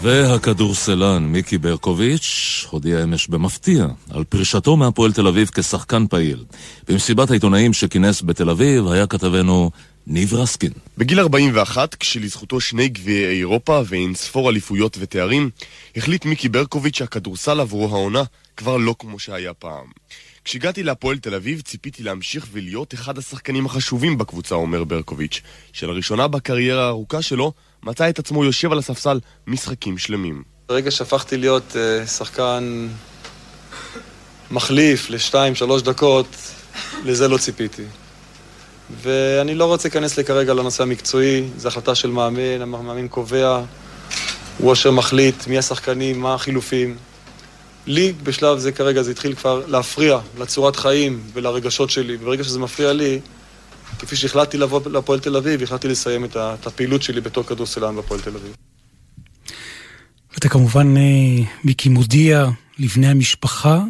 [0.00, 6.44] והכדורסלן מיקי ברקוביץ' הודיע אמש במפתיע על פרישתו מהפועל תל אביב כשחקן פעיל.
[6.88, 9.70] במסיבת העיתונאים שכינס בתל אביב היה כתבנו
[10.06, 10.72] ניב רסקין.
[10.98, 15.50] בגיל 41, כשלזכותו שני גביעי אירופה ואין ספור אליפויות ותארים,
[15.96, 18.22] החליט מיקי ברקוביץ' שהכדורסל עבורו העונה
[18.56, 19.86] כבר לא כמו שהיה פעם.
[20.44, 25.40] כשהגעתי להפועל תל אביב ציפיתי להמשיך ולהיות אחד השחקנים החשובים בקבוצה, אומר ברקוביץ',
[25.72, 27.52] שלראשונה בקריירה הארוכה שלו
[27.82, 30.42] מצא את עצמו יושב על הספסל משחקים שלמים.
[30.68, 32.88] ברגע שהפכתי להיות uh, שחקן
[34.50, 36.26] מחליף לשתיים, שלוש דקות,
[37.04, 37.84] לזה לא ציפיתי.
[39.02, 43.62] ואני לא רוצה להיכנס כרגע לנושא המקצועי, זו החלטה של מאמן, המאמן קובע,
[44.58, 46.96] הוא אשר מחליט מי השחקנים, מה החילופים.
[47.86, 52.92] לי בשלב זה כרגע זה התחיל כבר להפריע לצורת חיים ולרגשות שלי, וברגע שזה מפריע
[52.92, 53.20] לי,
[53.98, 58.36] כפי שהחלטתי לבוא לפועל תל אביב, החלטתי לסיים את הפעילות שלי בתור כדורסלן בפועל תל
[58.36, 58.56] אביב.
[60.38, 62.46] אתה כמובן, אה, מיקי, מודיע
[62.78, 63.80] לבני המשפחה.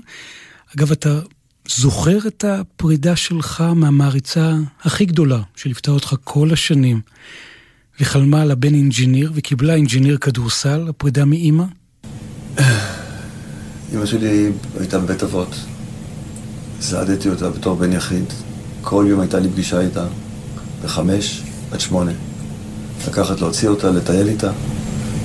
[0.76, 1.20] אגב, אתה
[1.68, 7.00] זוכר את הפרידה שלך מהמעריצה הכי גדולה, שליוותה אותך כל השנים,
[8.00, 11.64] וחלמה על הבן אינג'יניר, וקיבלה אינג'יניר כדורסל, הפרידה מאימא?
[13.94, 15.56] אמא שלי הייתה בבית אבות.
[16.80, 18.24] סעדתי אותה בתור בן יחיד.
[18.82, 20.04] כל יום הייתה לי פגישה איתה,
[20.84, 21.42] בחמש
[21.72, 22.12] עד שמונה.
[23.08, 24.50] לקחת, להוציא אותה, לטייל איתה,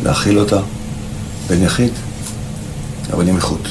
[0.04, 0.60] להאכיל אותה.
[1.50, 1.92] בן יחיד,
[3.14, 3.68] אבל עם איכות.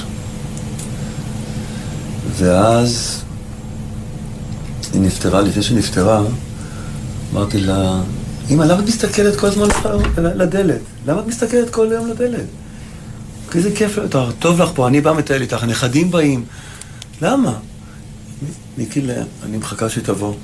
[2.37, 3.23] ואז
[4.93, 6.23] היא נפטרה, לפני שהיא נפטרה,
[7.33, 8.01] אמרתי לה,
[8.51, 9.69] אמא, למה את מסתכלת כל הזמן
[10.15, 10.81] לדלת?
[11.07, 12.45] למה את מסתכלת כל היום לדלת?
[13.55, 13.99] איזה כיף,
[14.39, 16.45] טוב לך פה, אני בא מטייל איתך, הנכדים באים.
[17.23, 17.59] למה?
[18.79, 19.03] מיקי,
[19.43, 20.35] אני מחכה שתבוא.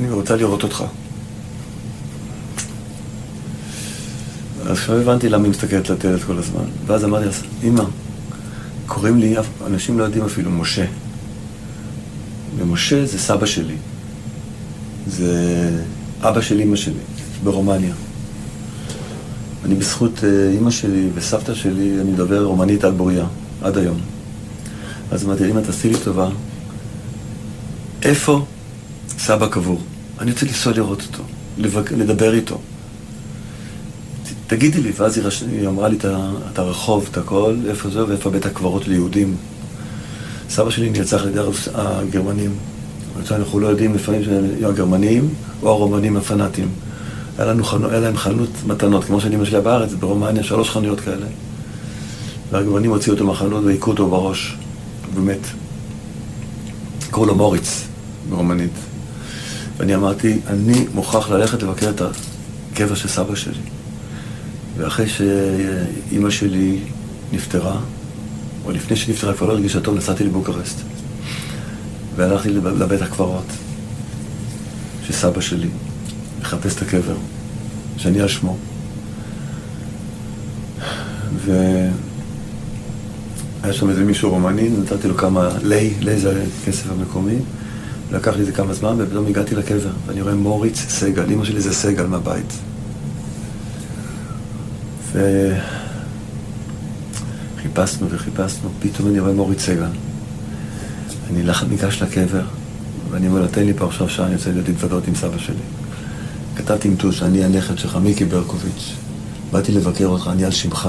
[0.00, 0.84] אני רוצה לראות אותך.
[4.60, 6.64] אז עכשיו הבנתי למה היא מסתכלת לדלת כל הזמן.
[6.86, 7.32] ואז אמרתי לה,
[7.62, 7.84] אמא,
[8.86, 9.34] קוראים לי,
[9.66, 10.84] אנשים לא יודעים אפילו, משה.
[12.56, 13.76] ומשה זה סבא שלי.
[15.06, 15.70] זה
[16.20, 17.00] אבא של אמא שלי,
[17.44, 17.94] ברומניה.
[19.64, 23.26] אני בזכות אימא אה, שלי וסבתא שלי, אני מדבר רומנית על בוריה,
[23.62, 24.00] עד היום.
[25.10, 26.28] אז אמרתי, אמא, תעשי לי טובה,
[28.02, 28.44] איפה
[29.18, 29.80] סבא קבור?
[30.20, 31.22] אני רוצה לנסוע לראות אותו,
[31.96, 32.58] לדבר איתו.
[34.46, 35.42] תגידי לי, ואז היא, רש...
[35.42, 35.96] היא אמרה לי
[36.52, 39.36] את הרחוב, את הכל, איפה זה ואיפה בית הקברות ליהודים.
[40.50, 41.40] סבא שלי נרצח על ידי
[41.74, 42.54] הגרמנים.
[43.30, 45.28] אנחנו לא יודעים לפעמים שהיו הגרמנים
[45.62, 46.68] או הרומנים הפנאטים.
[47.38, 47.88] היה, לנו חנו...
[47.88, 51.26] היה להם חנות מתנות, כמו שאני משקיע בארץ, ברומניה, שלוש חנויות כאלה.
[52.50, 54.56] והגרמנים הוציאו אותו מהחנות והיכו אותו בראש,
[55.14, 55.46] ומת.
[57.10, 57.84] קראו לו מוריץ,
[58.28, 58.72] ברומנית.
[59.76, 62.02] ואני אמרתי, אני מוכרח ללכת לבקר את
[62.72, 63.62] הקבר של סבא שלי.
[64.76, 66.78] ואחרי שאימא שלי
[67.32, 67.80] נפטרה,
[68.64, 70.78] או לפני שנפטרה, כבר לא הרגישה טוב, נסעתי לבוקרסט.
[72.16, 73.46] והלכתי לבית הקברות
[75.06, 75.68] של סבא שלי,
[76.42, 77.16] לחפש את הקבר,
[77.96, 78.56] שאני על שמו.
[81.44, 81.90] והיה
[83.72, 87.36] שם איזה מישהו רומני, נתתי לו כמה לי, לי זה הכסף המקומי,
[88.12, 91.74] לקח לי איזה כמה זמן, ופתאום הגעתי לקבר, ואני רואה מוריץ סגל, אימא שלי זה
[91.74, 92.52] סגל מהבית.
[97.62, 99.86] וחיפשנו וחיפשנו, פתאום אני רואה מוריץ סגל.
[101.30, 102.42] אני ניגש לקבר,
[103.10, 105.81] ואני אומר לו, תן לי פה עכשיו שעה, אני רוצה להיות להתוודות עם סבא שלי.
[106.56, 108.92] כתבתי עם טוש, אני הנכד שלך, מיקי ברקוביץ'.
[109.52, 110.88] באתי לבקר אותך, אני על שמך,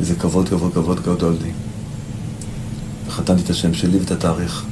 [0.00, 1.50] וזה כבוד, כבוד, כבוד גדול לי.
[3.06, 4.64] וחתמתי את השם שלי ואת התאריך.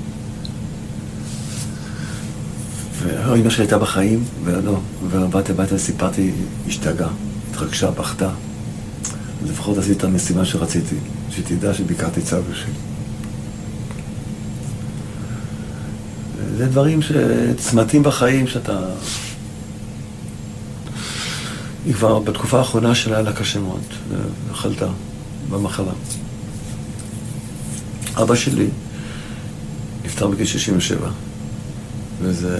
[3.02, 4.80] ואמא שלי הייתה בחיים, ולא,
[5.10, 6.30] ובאתי הביתה וסיפרתי,
[6.66, 7.08] השתגעה,
[7.50, 7.88] התרגשה.
[9.42, 10.96] אז לפחות עשיתי את המשימה שרציתי,
[11.30, 12.72] שתדע שביקרתי סבא שלי.
[16.56, 17.00] זה דברים,
[17.58, 18.78] צמתים בחיים שאתה...
[21.84, 23.80] היא כבר בתקופה האחרונה שלה היה לה קשה מאוד,
[24.50, 24.86] וחלתה
[25.50, 25.92] במחלה.
[28.22, 28.66] אבא שלי
[30.04, 31.08] נפטר בגיל 67,
[32.22, 32.58] וזה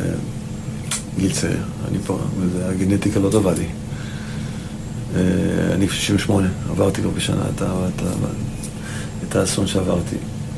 [1.18, 3.66] גיל צעיר, אני פה, וזה הגנטיקה לא טובה לי.
[5.16, 5.20] אה,
[5.74, 8.02] אני 68, עברתי כבר בשנה את, את,
[9.28, 10.16] את האסון שעברתי.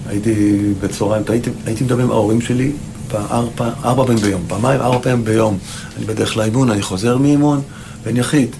[0.08, 2.72] הייתי בצהריים, הייתי, הייתי מדבר עם ההורים שלי
[3.14, 5.58] ארבע פעמים ביום, פעמיים, ארבע פעמים ביום.
[5.96, 7.60] אני בדרך לאימון, אני חוזר מאימון,
[8.04, 8.56] בן יחיד.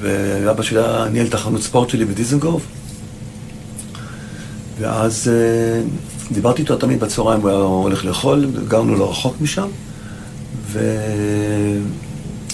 [0.00, 2.62] ואבא שלי היה ניהל את החנות ספורט שלי בדיזנגוף.
[4.78, 5.82] ואז אה,
[6.32, 9.68] דיברתי איתו תמיד בצהריים, הוא היה הולך לאכול, גרנו לא רחוק משם.
[10.66, 10.82] והוא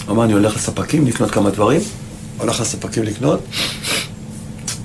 [0.09, 1.81] אמר, אני הולך לספקים לקנות כמה דברים.
[2.37, 3.39] הולך לספקים לקנות.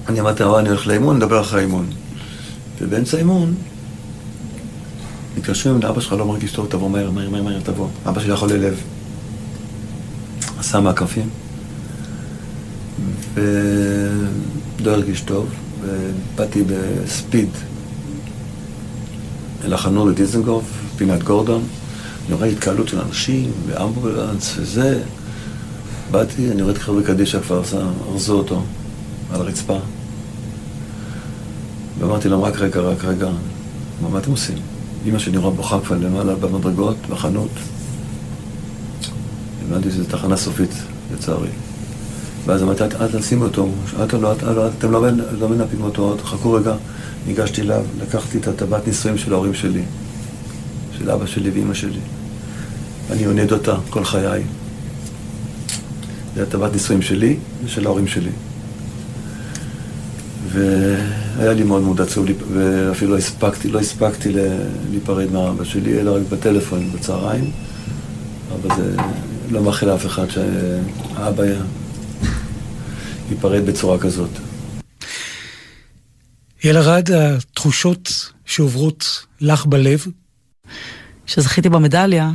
[0.09, 1.87] אני אמרתי, אני הולך לאימון, נדבר אחרי האימון.
[2.81, 3.55] ובאמצע האימון,
[5.37, 7.89] מתקשרים לאבא שלך, לא מרגיש טוב, תבוא מהר, מהר, מהר, מהר, תבוא.
[8.07, 8.81] אבא שלי חולה לב.
[10.65, 11.29] עשה מעקפים,
[13.35, 15.49] ולא הרגיש טוב,
[15.81, 17.49] ובאתי בספיד
[19.65, 20.65] אל החנות לדיזנגוף,
[20.97, 21.63] פינת גורדון.
[22.27, 25.03] אני רואה התקהלות של אנשים, ואמבולנס וזה.
[26.11, 27.63] באתי, אני רואה את חברי קדישא כבר
[28.13, 28.63] ארזו אותו
[29.33, 29.79] על הרצפה.
[31.99, 33.29] ואמרתי להם, רק רגע, רק רגע,
[34.03, 34.59] מה אתם עושים?
[35.07, 37.51] אמא שלי רואה בוכה כבר למעלה במדרגות, בחנות.
[39.75, 40.71] הבנתי שזו תחנה סופית,
[41.15, 41.49] לצערי.
[42.47, 43.69] ואז אמרתי, אל תשימו אותו,
[44.13, 44.33] לא,
[44.79, 45.07] אתם לא,
[45.41, 46.75] לא מנפים אותו, חכו רגע.
[47.27, 49.83] ניגשתי אליו, לקחתי את הטבעת נישואים של ההורים שלי,
[50.99, 52.01] של אבא שלי ואימא שלי.
[53.11, 54.43] אני עונד אותה כל חיי.
[56.35, 58.31] זה הטבת נישואים שלי ושל ההורים שלי.
[60.53, 64.33] והיה לי מאוד מאוד עצוב, ואפילו לא הספקתי, לא הספקתי
[64.91, 67.51] להיפרד מהאבא שלי, אלא רק בטלפון בצהריים.
[68.53, 68.97] אבל זה
[69.51, 71.45] לא מאחל לאף אחד שהאבא
[73.31, 74.31] ייפרד בצורה כזאת.
[76.65, 80.07] יאל ארד, התחושות שעוברות לך בלב?
[81.27, 82.31] כשזכיתי במדליה,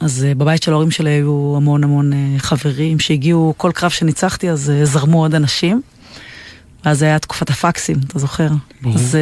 [0.00, 4.50] אז אה, בבית של ההורים שלי היו המון המון אה, חברים שהגיעו, כל קרב שניצחתי
[4.50, 5.82] אז אה, זרמו עוד אנשים.
[6.84, 8.48] ואז היה תקופת הפקסים, אתה זוכר?
[8.82, 8.94] ברור.
[8.94, 9.18] אז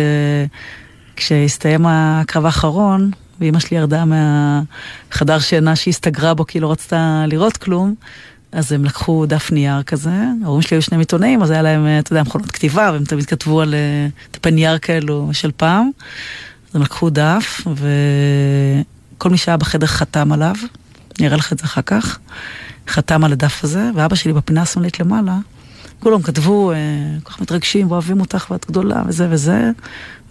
[1.16, 3.10] כשהסתיים הקרב האחרון,
[3.40, 7.94] ואימא שלי ירדה מהחדר שינה שהיא הסתגרה בו כי היא לא רצתה לראות כלום,
[8.52, 10.14] אז הם לקחו דף נייר כזה,
[10.44, 13.60] ההורים שלי היו שני עיתונאים, אז היה להם, אתה יודע, מכונות כתיבה, והם תמיד כתבו
[13.60, 13.74] על
[14.32, 15.90] דפי נייר כאלו של פעם.
[16.70, 17.60] אז הם לקחו דף,
[19.16, 20.54] וכל מי שהיה בחדר חתם עליו,
[21.18, 22.18] אני אראה לך את זה אחר כך,
[22.88, 25.38] חתם על הדף הזה, ואבא שלי בפינה השמאלית למעלה,
[26.00, 26.76] כולם כתבו, אה,
[27.22, 29.70] כל כך מתרגשים, ואוהבים אותך ואת גדולה, וזה וזה.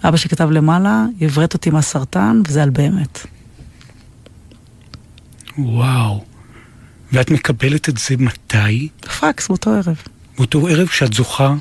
[0.04, 3.28] אבא שלי כתב למעלה, יברת אותי מהסרטן, וזה על באמת.
[5.58, 6.24] וואו.
[7.12, 8.88] ואת מקבלת את זה מתי?
[9.20, 10.02] פקס, באותו ערב.
[10.38, 11.54] באותו ערב שאת זוכה?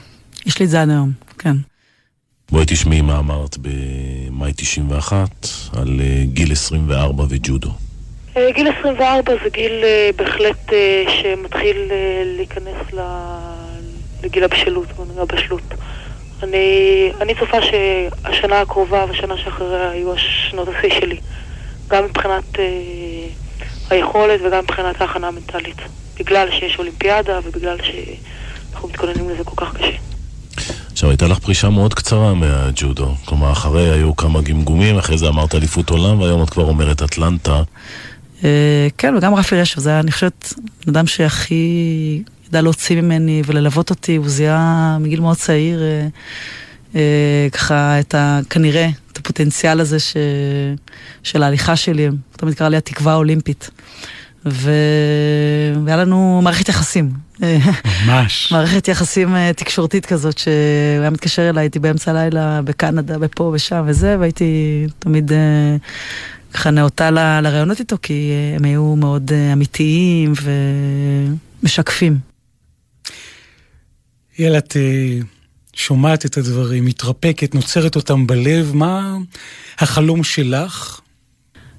[0.46, 1.56] יש לי את זה עד היום, כן.
[2.50, 7.70] בואי תשמעי מה אמרת במאי 91 על אה, גיל 24 וג'ודו.
[8.36, 9.84] אה, גיל 24 זה גיל
[10.16, 10.72] בהחלט
[11.08, 11.76] שמתחיל
[12.36, 12.92] להיכנס
[14.24, 15.74] לגיל הבשלות, הבשלות.
[16.42, 21.18] אני, אני צופה שהשנה הקרובה והשנה שאחריה יהיו השנות השיא שלי.
[21.88, 22.64] גם מבחינת אה,
[23.90, 25.76] היכולת וגם מבחינת ההכנה המנטלית.
[26.18, 29.96] בגלל שיש אולימפיאדה ובגלל שאנחנו מתכוננים לזה כל כך קשה.
[30.92, 33.14] עכשיו, הייתה לך פרישה מאוד קצרה מהג'ודו.
[33.24, 37.62] כלומר, אחרי היו כמה גמגומים, אחרי זה אמרת אליפות עולם, והיום את כבר אומרת אטלנטה.
[38.44, 40.54] אה, כן, וגם רפי רשף, זה היה, אני חושבת,
[40.88, 42.22] אדם שהכי
[42.54, 46.06] ידע להוציא ממני וללוות אותי, הוא זיהה מגיל מאוד צעיר, אה,
[46.94, 48.40] אה, ככה, את ה...
[48.50, 50.16] כנראה, את הפוטנציאל הזה ש...
[51.22, 53.70] של ההליכה שלי, הוא תמיד קרא לי התקווה האולימפית.
[54.46, 54.70] ו...
[55.84, 57.10] והיה לנו מערכת יחסים.
[58.06, 58.48] ממש.
[58.52, 63.84] מערכת יחסים אה, תקשורתית כזאת, שהוא היה מתקשר אליי, הייתי באמצע הלילה בקנדה, ופה ושם
[63.86, 65.76] וזה, והייתי תמיד אה,
[66.52, 67.40] ככה נאותה ל...
[67.40, 70.32] לרעיונות איתו, כי אה, הם היו מאוד אמיתיים
[71.62, 72.33] ומשקפים.
[74.38, 74.76] יאללה, את
[75.72, 79.16] שומעת את הדברים, מתרפקת, נוצרת אותם בלב, מה
[79.78, 81.00] החלום שלך?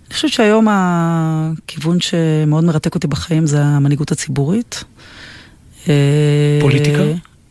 [0.07, 4.83] אני חושבת שהיום הכיוון שמאוד מרתק אותי בחיים זה המנהיגות הציבורית.
[6.61, 7.03] פוליטיקה?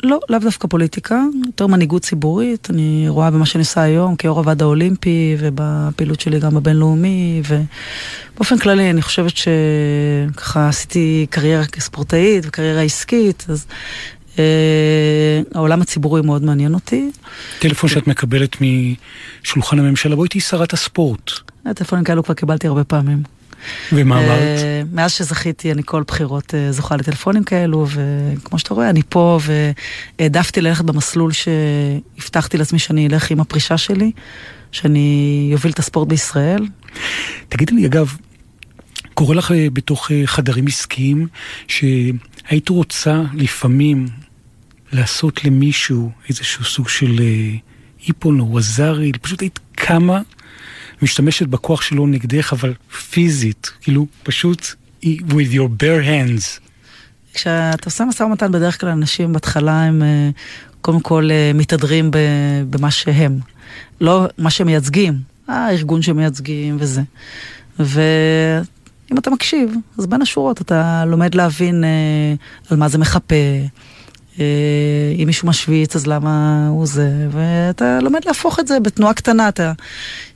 [0.04, 2.70] לא, לאו דווקא פוליטיקה, יותר מנהיגות ציבורית.
[2.70, 8.90] אני רואה במה שאני עושה היום כיו"ר הוועד האולימפי ובפעילות שלי גם בבינלאומי, ובאופן כללי
[8.90, 13.66] אני חושבת שככה עשיתי קריירה כספורטאית וקריירה עסקית, אז
[14.38, 17.10] אה, העולם הציבורי מאוד מעניין אותי.
[17.58, 21.30] טלפון שאת מקבלת משולחן הממשלה, בואי תהיי שרת הספורט.
[21.74, 23.22] טלפונים כאלו כבר קיבלתי הרבה פעמים.
[23.92, 24.64] ומה אמרת?
[24.92, 29.38] מאז שזכיתי, אני כל בחירות אה, זוכה לטלפונים כאלו, וכמו שאתה רואה, אני פה,
[30.18, 34.12] והעדפתי ללכת במסלול שהבטחתי לעצמי שאני אלך עם הפרישה שלי,
[34.72, 36.66] שאני אוביל את הספורט בישראל.
[37.48, 38.16] תגידי לי, אגב,
[39.14, 41.26] קורה לך אה, בתוך חדרים עסקיים
[41.68, 44.06] שהיית רוצה לפעמים
[44.92, 47.20] לעשות למישהו איזשהו סוג של
[48.08, 50.20] איפון או עזרי, פשוט היית קמה,
[51.02, 52.74] משתמשת בכוח שלו נגדך, אבל
[53.10, 54.66] פיזית, כאילו פשוט
[55.04, 56.64] with your bare hands.
[57.34, 60.30] כשאתה עושה משא ומתן, בדרך כלל אנשים בהתחלה הם אה,
[60.80, 62.10] קודם כל אה, מתהדרים
[62.70, 63.38] במה שהם,
[64.00, 65.18] לא מה שהם מייצגים,
[65.48, 67.02] הארגון שמייצגים וזה.
[67.78, 72.34] ואם אתה מקשיב, אז בין השורות אתה לומד להבין אה,
[72.70, 73.34] על מה זה מחפה.
[75.18, 77.10] אם מישהו משוויץ, אז למה הוא זה?
[77.30, 79.72] ואתה לומד להפוך את זה בתנועה קטנה, אתה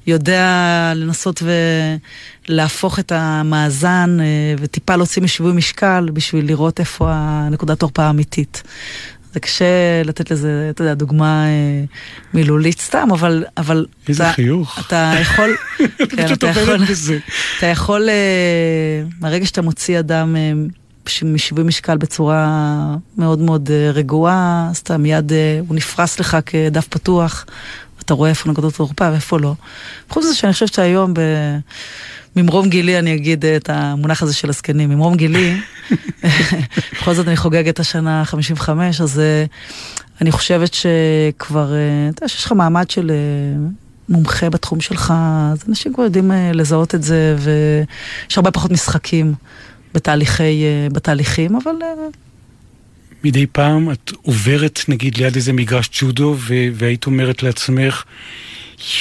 [0.09, 1.43] יודע לנסות
[2.49, 8.63] ולהפוך את המאזן אה, וטיפה להוציא משיווי משקל בשביל לראות איפה הנקודת תורפה האמיתית.
[9.33, 11.85] זה קשה לתת לזה, אתה יודע, דוגמה אה,
[12.35, 13.45] מילולית סתם, אבל...
[13.57, 14.79] אבל איזה אתה, חיוך.
[14.87, 15.57] אתה יכול...
[16.17, 16.87] כן, אתה יכול...
[16.87, 17.19] בזה.
[17.59, 18.09] אתה יכול,
[19.21, 20.37] מהרגע שאתה מוציא אדם
[21.25, 22.47] משיווי משקל בצורה
[23.17, 27.47] מאוד מאוד אה, רגועה, אז אתה מיד, אה, הוא נפרס לך כדף פתוח,
[28.09, 29.55] אתה רואה איפה נקודות תורפה ואיפה לא.
[30.09, 31.15] חוץ מזה שאני חושבת שהיום.
[32.37, 35.61] ממרום גילי אני אגיד את המונח הזה של הזקנים, ממרום גילי,
[36.93, 39.45] בכל זאת אני חוגגת השנה 55, אז אה,
[40.21, 41.73] אני חושבת שכבר,
[42.11, 43.11] אתה יודע שיש לך מעמד של
[44.09, 45.15] מומחה בתחום שלך,
[45.53, 49.35] אז אנשים כבר יודעים אה, לזהות את זה, ויש הרבה פחות משחקים
[49.95, 51.73] בתהליכי, אה, בתהליכים, אבל...
[53.25, 56.37] אה, מדי פעם את עוברת נגיד ליד איזה מגרש ג'ודו
[56.75, 58.05] והיית אומרת לעצמך,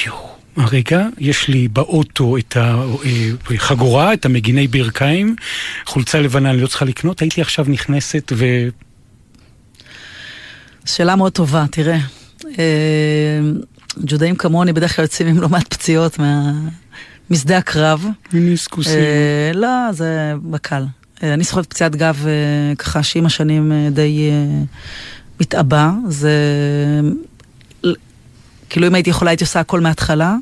[0.06, 2.56] יואו, הרגע יש לי באוטו את
[3.50, 5.36] החגורה, את המגיני ברכיים,
[5.86, 8.46] חולצה לבנה אני לא צריכה לקנות, הייתי עכשיו נכנסת ו...
[10.84, 11.98] שאלה מאוד טובה, תראה.
[14.04, 16.52] ג'ודאים כמוני בדרך כלל יוצאים עם לא מעט פציעות מה...
[17.30, 18.06] משדה הקרב.
[18.32, 18.98] מיניסקוסים.
[18.98, 20.84] אה, לא, זה בקל.
[21.22, 24.30] אה, אני זוכרת פציעת גב אה, ככה שעם השנים אה, די
[25.40, 25.92] מתעבה.
[26.08, 26.32] זה...
[28.70, 30.36] כאילו אם הייתי יכולה הייתי עושה הכל מההתחלה,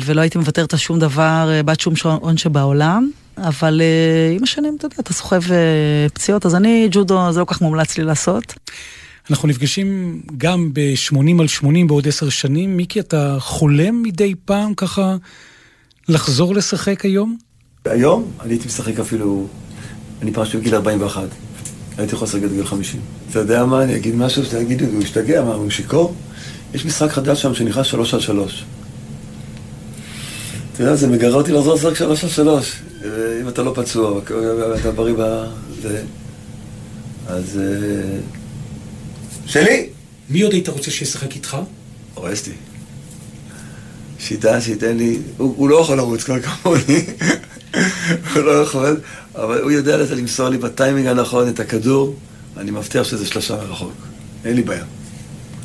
[0.00, 3.10] ולא הייתי מוותרת על שום דבר, בת שום שעון שבעולם.
[3.38, 3.82] אבל
[4.36, 5.40] עם השנים, אתה יודע, אתה סוחב
[6.14, 8.54] פציעות, אז אני, ג'ודו, זה לא כך מומלץ לי לעשות.
[9.30, 12.76] אנחנו נפגשים גם ב-80 על 80 בעוד עשר שנים.
[12.76, 15.16] מיקי, אתה חולם מדי פעם ככה
[16.08, 17.36] לחזור לשחק היום?
[17.84, 18.30] היום?
[18.40, 19.46] אני הייתי משחק אפילו...
[20.22, 21.22] אני פרשתי בגיל 41.
[21.98, 23.00] הייתי יכול לשחק בגיל 50.
[23.30, 26.14] אתה יודע מה, אני אגיד משהו שאתה תגיד, הוא השתגע, מה, הוא שיכור?
[26.74, 28.64] יש משחק חדש שם שנקרא 3 על 3.
[30.72, 32.82] אתה יודע, זה מגרה אותי לחזור לשחק 3 על 3.
[33.42, 34.20] אם אתה לא פצוע,
[34.80, 36.02] אתה בריא בזה.
[37.26, 37.60] אז...
[39.46, 39.88] שלי!
[40.30, 41.56] מי עוד היית רוצה שישחק איתך?
[42.16, 42.52] אורסטי.
[44.18, 45.18] שיטה שייתן לי...
[45.36, 47.04] הוא, הוא לא יכול לרוץ כל כמוני,
[48.34, 48.96] הוא לא יכול,
[49.34, 52.16] אבל הוא יודע לזה למסור לי בטיימינג הנכון את הכדור,
[52.56, 53.92] אני מבטיח שזה שלושה מרחוק.
[54.44, 54.84] אין לי בעיה.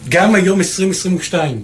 [0.09, 1.63] גם היום 2022.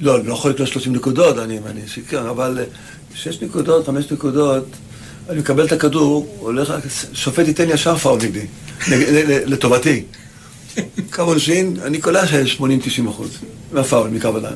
[0.00, 2.58] לא, אני לא יכול לקלוט 30 נקודות, אני, אני שיקר, אבל
[3.14, 4.66] 6 נקודות, 5 נקודות,
[5.28, 6.74] אני מקבל את הכדור, הולך,
[7.12, 8.46] שופט ייתן לי ישר פאול נגדי,
[9.46, 10.04] לטובתי.
[11.14, 13.30] קו עונשין, אני קולע ש-80-90 אחוז,
[13.72, 14.52] מהפאול, מקו הדם.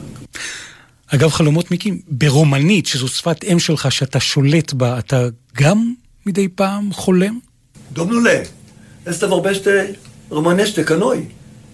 [1.14, 5.92] אגב, חלומות מיקי, ברומנית, שזו שפת אם שלך, שאתה שולט בה, אתה גם
[6.26, 7.38] מדי פעם חולם?
[7.92, 8.42] דומנולה,
[9.04, 9.70] אסתא ורבשטה
[10.28, 11.24] רומנשטה קנוי.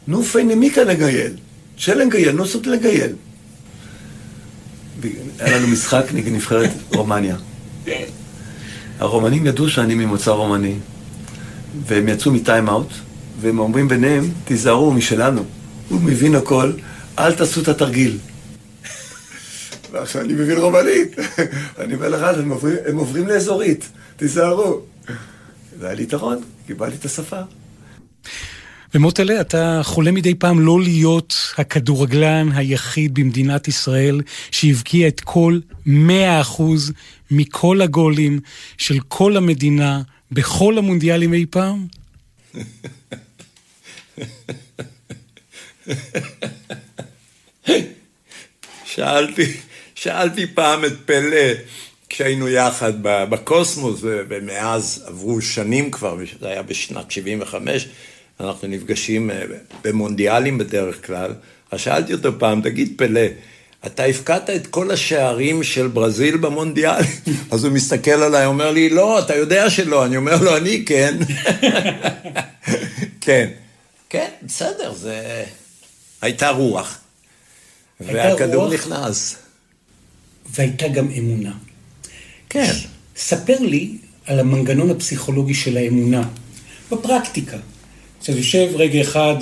[0.08, 1.32] נו פיינה מיקה לגייל.
[1.76, 3.12] שלן גייל, נו סוט לגייל.
[5.38, 7.36] היה לנו משחק נגד נבחרת רומניה.
[8.98, 10.74] הרומנים ידעו שאני ממוצא רומני,
[11.86, 12.88] והם יצאו מטיים-אאוט,
[13.40, 15.44] והם אומרים ביניהם, תיזהרו משלנו.
[15.88, 16.72] הוא מבין הכל,
[17.18, 18.18] אל תעשו את התרגיל.
[19.92, 21.16] ועכשיו אני מבין רומנית.
[21.80, 24.80] אני אומר לך, הם עוברים, הם עוברים לאזורית, תיזהרו.
[25.78, 27.40] זה היה לי יתרון, קיבלתי את השפה.
[28.94, 34.20] ומוטלה, אתה חולם מדי פעם לא להיות הכדורגלן היחיד במדינת ישראל
[34.50, 35.90] שהבקיע את כל 100%
[37.30, 38.40] מכל הגולים
[38.78, 41.86] של כל המדינה בכל המונדיאלים אי פעם?
[48.84, 49.52] שאלתי,
[50.00, 51.52] שאלתי פעם את פלא,
[52.08, 57.88] כשהיינו יחד בקוסמוס, ומאז עברו שנים כבר, זה היה בשנת 75,
[58.40, 59.42] אנחנו נפגשים אה,
[59.84, 61.34] במונדיאלים בדרך כלל,
[61.70, 63.20] אז שאלתי אותו פעם, תגיד פלא,
[63.86, 67.02] אתה הפקעת את כל השערים של ברזיל במונדיאל?
[67.52, 70.04] אז הוא מסתכל עליי, אומר לי, לא, אתה יודע שלא.
[70.04, 71.14] אני אומר לו, אני כן.
[73.20, 73.50] כן.
[74.10, 75.44] כן, בסדר, זה...
[76.22, 76.98] הייתה רוח.
[78.00, 79.36] והכדור רוח, נכנס.
[80.54, 81.52] והייתה גם אמונה.
[82.48, 82.72] כן.
[83.16, 83.90] ספר לי
[84.26, 86.22] על המנגנון הפסיכולוגי של האמונה,
[86.92, 87.56] בפרקטיקה.
[88.18, 89.34] עכשיו יושב רגע אחד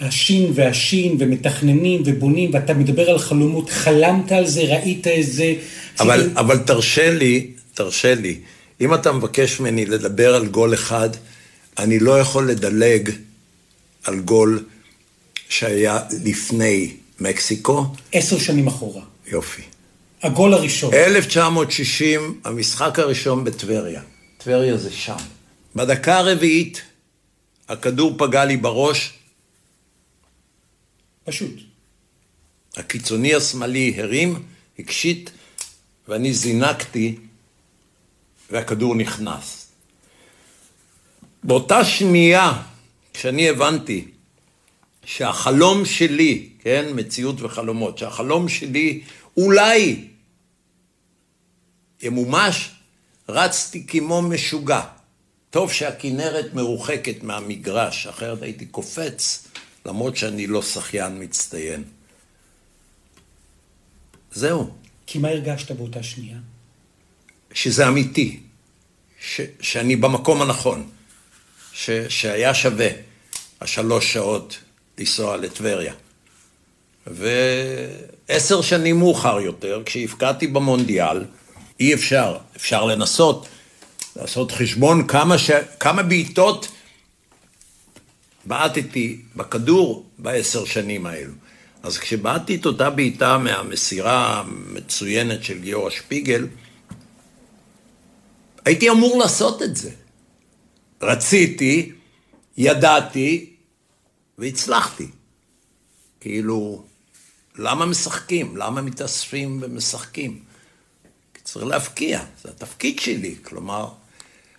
[0.00, 5.54] השין והשין ומתכננים ובונים ואתה מדבר על חלומות, חלמת על זה, ראית איזה...
[6.00, 6.38] אבל, ציל...
[6.38, 8.38] אבל תרשה לי, תרשה לי,
[8.80, 11.10] אם אתה מבקש ממני לדבר על גול אחד,
[11.78, 13.10] אני לא יכול לדלג
[14.04, 14.64] על גול
[15.48, 16.90] שהיה לפני
[17.20, 17.86] מקסיקו.
[18.12, 19.02] עשר שנים אחורה.
[19.26, 19.62] יופי.
[20.24, 20.94] הגול הראשון.
[20.94, 24.02] 1960, המשחק הראשון בטבריה.
[24.38, 25.16] טבריה זה שם.
[25.76, 26.82] בדקה הרביעית,
[27.68, 29.12] הכדור פגע לי בראש.
[31.24, 31.50] פשוט.
[32.76, 34.42] הקיצוני השמאלי הרים,
[34.78, 35.30] הקשיט,
[36.08, 37.16] ואני זינקתי,
[38.50, 39.68] והכדור נכנס.
[41.42, 42.62] באותה שנייה,
[43.14, 44.04] כשאני הבנתי
[45.04, 49.02] שהחלום שלי, כן, מציאות וחלומות, שהחלום שלי
[49.36, 50.13] אולי
[52.04, 52.70] ימומש,
[53.28, 54.80] רצתי כמו משוגע.
[55.50, 59.48] טוב שהכינרת מרוחקת מהמגרש, אחרת הייתי קופץ,
[59.86, 61.84] למרות שאני לא שחיין מצטיין.
[64.32, 64.70] זהו.
[65.06, 66.36] כי מה הרגשת באותה שנייה?
[67.52, 68.40] שזה אמיתי,
[69.20, 70.90] ש, שאני במקום הנכון,
[71.72, 72.88] ש, שהיה שווה
[73.60, 74.58] השלוש שעות
[74.98, 75.94] לנסוע לטבריה.
[77.06, 77.28] ו...
[78.28, 81.24] עשר שנים מאוחר יותר, כשהפקעתי במונדיאל,
[81.80, 83.48] אי אפשר, אפשר לנסות
[84.16, 85.50] לעשות חשבון כמה, ש...
[85.80, 86.68] כמה בעיטות
[88.44, 91.32] בעטתי בכדור בעשר שנים האלו.
[91.82, 96.46] אז כשבעטתי את אותה בעיטה מהמסירה המצוינת של גיורא שפיגל,
[98.64, 99.90] הייתי אמור לעשות את זה.
[101.02, 101.92] רציתי,
[102.56, 103.50] ידעתי
[104.38, 105.06] והצלחתי.
[106.20, 106.84] כאילו,
[107.56, 108.56] למה משחקים?
[108.56, 110.53] למה מתאספים ומשחקים?
[111.54, 113.34] צריך להפקיע, זה התפקיד שלי.
[113.42, 113.88] כלומר,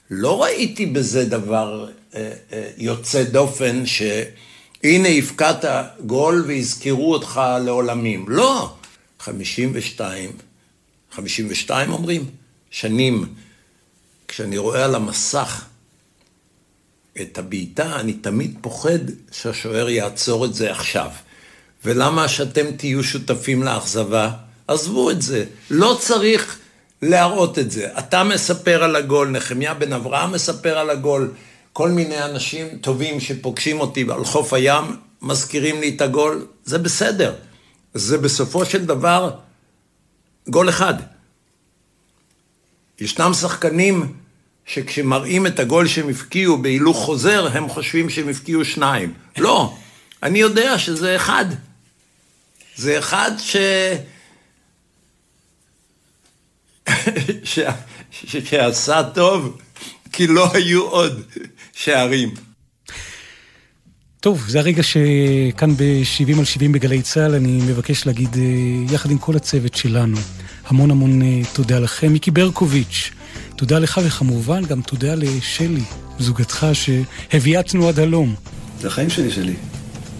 [0.09, 5.65] לא ראיתי בזה דבר אה, אה, יוצא דופן שהנה הפקעת
[6.05, 8.25] גול ויזכרו אותך לעולמים.
[8.29, 8.75] לא,
[9.19, 10.31] 52,
[11.11, 12.29] 52 אומרים,
[12.71, 13.25] שנים.
[14.27, 15.65] כשאני רואה על המסך
[17.21, 18.99] את הבעיטה, אני תמיד פוחד
[19.31, 21.09] שהשוער יעצור את זה עכשיו.
[21.85, 24.31] ולמה שאתם תהיו שותפים לאכזבה?
[24.67, 25.45] עזבו את זה.
[25.69, 26.59] לא צריך
[27.09, 27.87] להראות את זה.
[27.99, 31.31] אתה מספר על הגול, נחמיה בן אברהם מספר על הגול,
[31.73, 34.83] כל מיני אנשים טובים שפוגשים אותי על חוף הים,
[35.21, 37.35] מזכירים לי את הגול, זה בסדר.
[37.93, 39.31] זה בסופו של דבר
[40.47, 40.93] גול אחד.
[42.99, 44.13] ישנם שחקנים
[44.65, 49.13] שכשמראים את הגול שהם הפקיעו בהילוך חוזר, הם חושבים שהם הפקיעו שניים.
[49.37, 49.73] לא,
[50.23, 51.45] אני יודע שזה אחד.
[52.75, 53.55] זה אחד ש...
[58.45, 59.57] שעשה טוב,
[60.11, 61.21] כי לא היו עוד
[61.73, 62.33] שערים.
[64.19, 69.17] טוב, זה הרגע שכאן ב-70 על 70 בגלי צה"ל, אני מבקש להגיד, אה, יחד עם
[69.17, 70.17] כל הצוות שלנו,
[70.65, 72.13] המון המון אה, תודה לכם.
[72.13, 73.11] מיקי ברקוביץ',
[73.55, 75.83] תודה לך, וכמובן גם תודה לשלי,
[76.19, 78.35] זוגתך, שהביאה תנועת הלום.
[78.81, 79.53] זה החיים שלי שלי,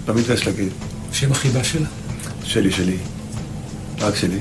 [0.07, 0.69] לא מתבייש להגיד.
[1.11, 1.87] שם החיבה שלה?
[2.43, 2.97] שלי שלי,
[3.99, 4.39] רק שלי.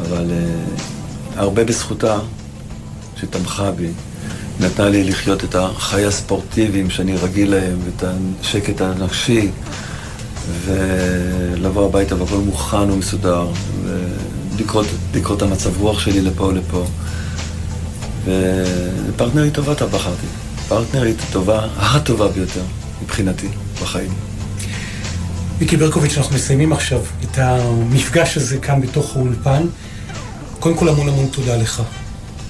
[0.00, 0.97] אבל uh,
[1.38, 2.18] הרבה בזכותה,
[3.20, 3.88] שתמכה בי,
[4.60, 8.04] נתנה לי לחיות את החיי הספורטיביים שאני רגיל להם, את
[8.40, 9.50] השקט הנפשי,
[10.64, 13.46] ולבוא הביתה והכל מוכן ומסודר,
[14.56, 16.84] ולקרוא את המצב רוח שלי לפה ולפה.
[18.24, 20.26] ופרטנרית טובה אתה בחרתי.
[20.68, 22.62] פרטנרית טובה, הטובה ביותר,
[23.02, 23.48] מבחינתי,
[23.82, 24.10] בחיים.
[25.60, 29.62] מיקי ברקוביץ', אנחנו מסיימים עכשיו את המפגש הזה כאן בתוך האולפן.
[30.60, 31.82] קודם כל המון המון תודה לך.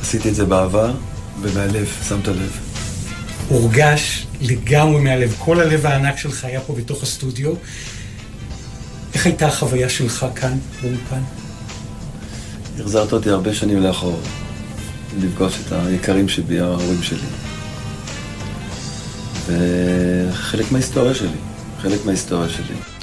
[0.00, 0.92] עשיתי את זה באהבה
[1.40, 2.59] ומהלב, שמת לב.
[3.48, 5.34] הורגש לגמרי מהלב.
[5.38, 7.52] כל הלב הענק שלך היה פה בתוך הסטודיו.
[9.14, 11.20] איך הייתה החוויה שלך כאן באולפן?
[12.80, 14.20] החזרת אותי הרבה שנים לאחור,
[15.18, 17.18] לפגוש את היקרים שבי, ההורים שלי.
[19.46, 21.28] וחלק מההיסטוריה שלי,
[21.82, 22.97] חלק מההיסטוריה שלי.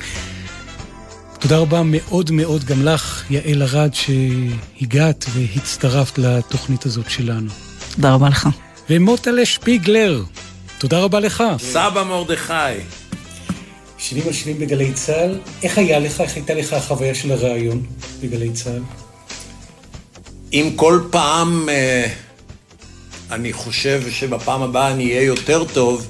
[1.48, 7.50] תודה רבה מאוד מאוד גם לך, יעל ארד, שהגעת והצטרפת לתוכנית הזאת שלנו.
[7.96, 8.50] תודה רבה לך.
[8.90, 10.24] ומוטלה שפיגלר,
[10.78, 11.44] תודה רבה לך.
[11.60, 12.54] סבא מרדכי.
[13.98, 17.84] שירים על שירים בגלי צה"ל, איך היה לך, איך הייתה לך החוויה של הראיון
[18.22, 18.82] בגלי צה"ל?
[20.54, 22.08] אם כל פעם אה,
[23.32, 26.08] אני חושב שבפעם הבאה אני אהיה יותר טוב,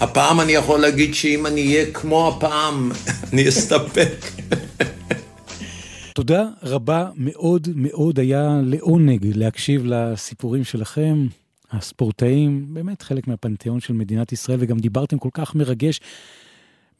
[0.00, 2.92] הפעם אני יכול להגיד שאם אני אהיה כמו הפעם,
[3.32, 4.37] אני אסתפק.
[6.14, 11.26] תודה רבה מאוד מאוד, היה לעונג להקשיב לסיפורים שלכם,
[11.70, 16.00] הספורטאים, באמת חלק מהפנתיאון של מדינת ישראל, וגם דיברתם כל כך מרגש,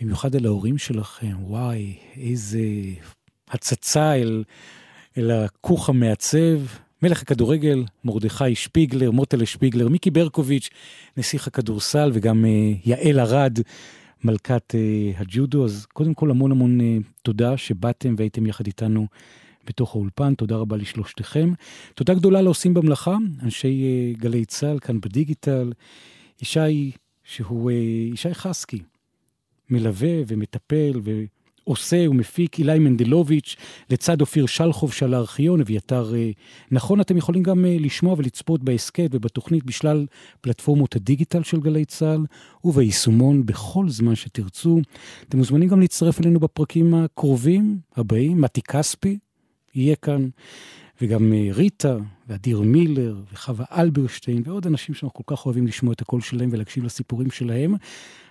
[0.00, 2.60] במיוחד על ההורים שלכם, וואי, איזה
[3.50, 4.44] הצצה אל,
[5.18, 6.60] אל הכוך המעצב.
[7.02, 10.70] מלך הכדורגל, מרדכי שפיגלר, מוטלה שפיגלר, מיקי ברקוביץ',
[11.16, 13.58] נסיך הכדורסל, וגם uh, יעל ארד,
[14.24, 15.64] מלכת uh, הג'ודו.
[15.64, 16.84] אז קודם כל המון המון uh,
[17.22, 19.06] תודה שבאתם והייתם יחד איתנו
[19.66, 20.34] בתוך האולפן.
[20.34, 21.52] תודה רבה לשלושתכם.
[21.94, 23.84] תודה גדולה לעושים במלאכה, אנשי
[24.16, 25.72] uh, גלי צה"ל כאן בדיגיטל.
[26.42, 26.90] ישי,
[27.24, 27.70] שהוא
[28.12, 28.82] ישי חסקי,
[29.70, 31.10] מלווה ומטפל ו...
[31.68, 33.56] עושה ומפיק אילי מנדלוביץ',
[33.90, 36.30] לצד אופיר שלחוב של הארכיון, אביתר אה,
[36.70, 37.00] נכון.
[37.00, 40.06] אתם יכולים גם אה, לשמוע ולצפות בהסכת ובתוכנית בשלל
[40.40, 42.24] פלטפורמות הדיגיטל של גלי צה"ל,
[42.64, 44.80] וביישומון בכל זמן שתרצו.
[45.28, 48.40] אתם מוזמנים גם להצטרף אלינו בפרקים הקרובים, הבאים.
[48.40, 49.18] מתי כספי
[49.74, 50.28] יהיה כאן.
[51.02, 51.96] וגם אה, ריטה,
[52.28, 56.84] ואדיר מילר, וחווה אלברשטיין, ועוד אנשים שאנחנו כל כך אוהבים לשמוע את הקול שלהם ולהקשיב
[56.84, 57.74] לסיפורים שלהם.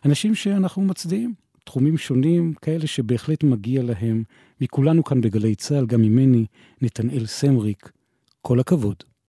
[0.05, 1.33] אנשים שאנחנו מצדיעים.
[1.67, 4.23] תחומים שונים, כאלה שבהחלט מגיע להם,
[4.61, 6.45] מכולנו כאן בגלי צה"ל, גם ממני,
[6.81, 7.91] נתנאל סמריק,
[8.41, 9.03] כל הכבוד.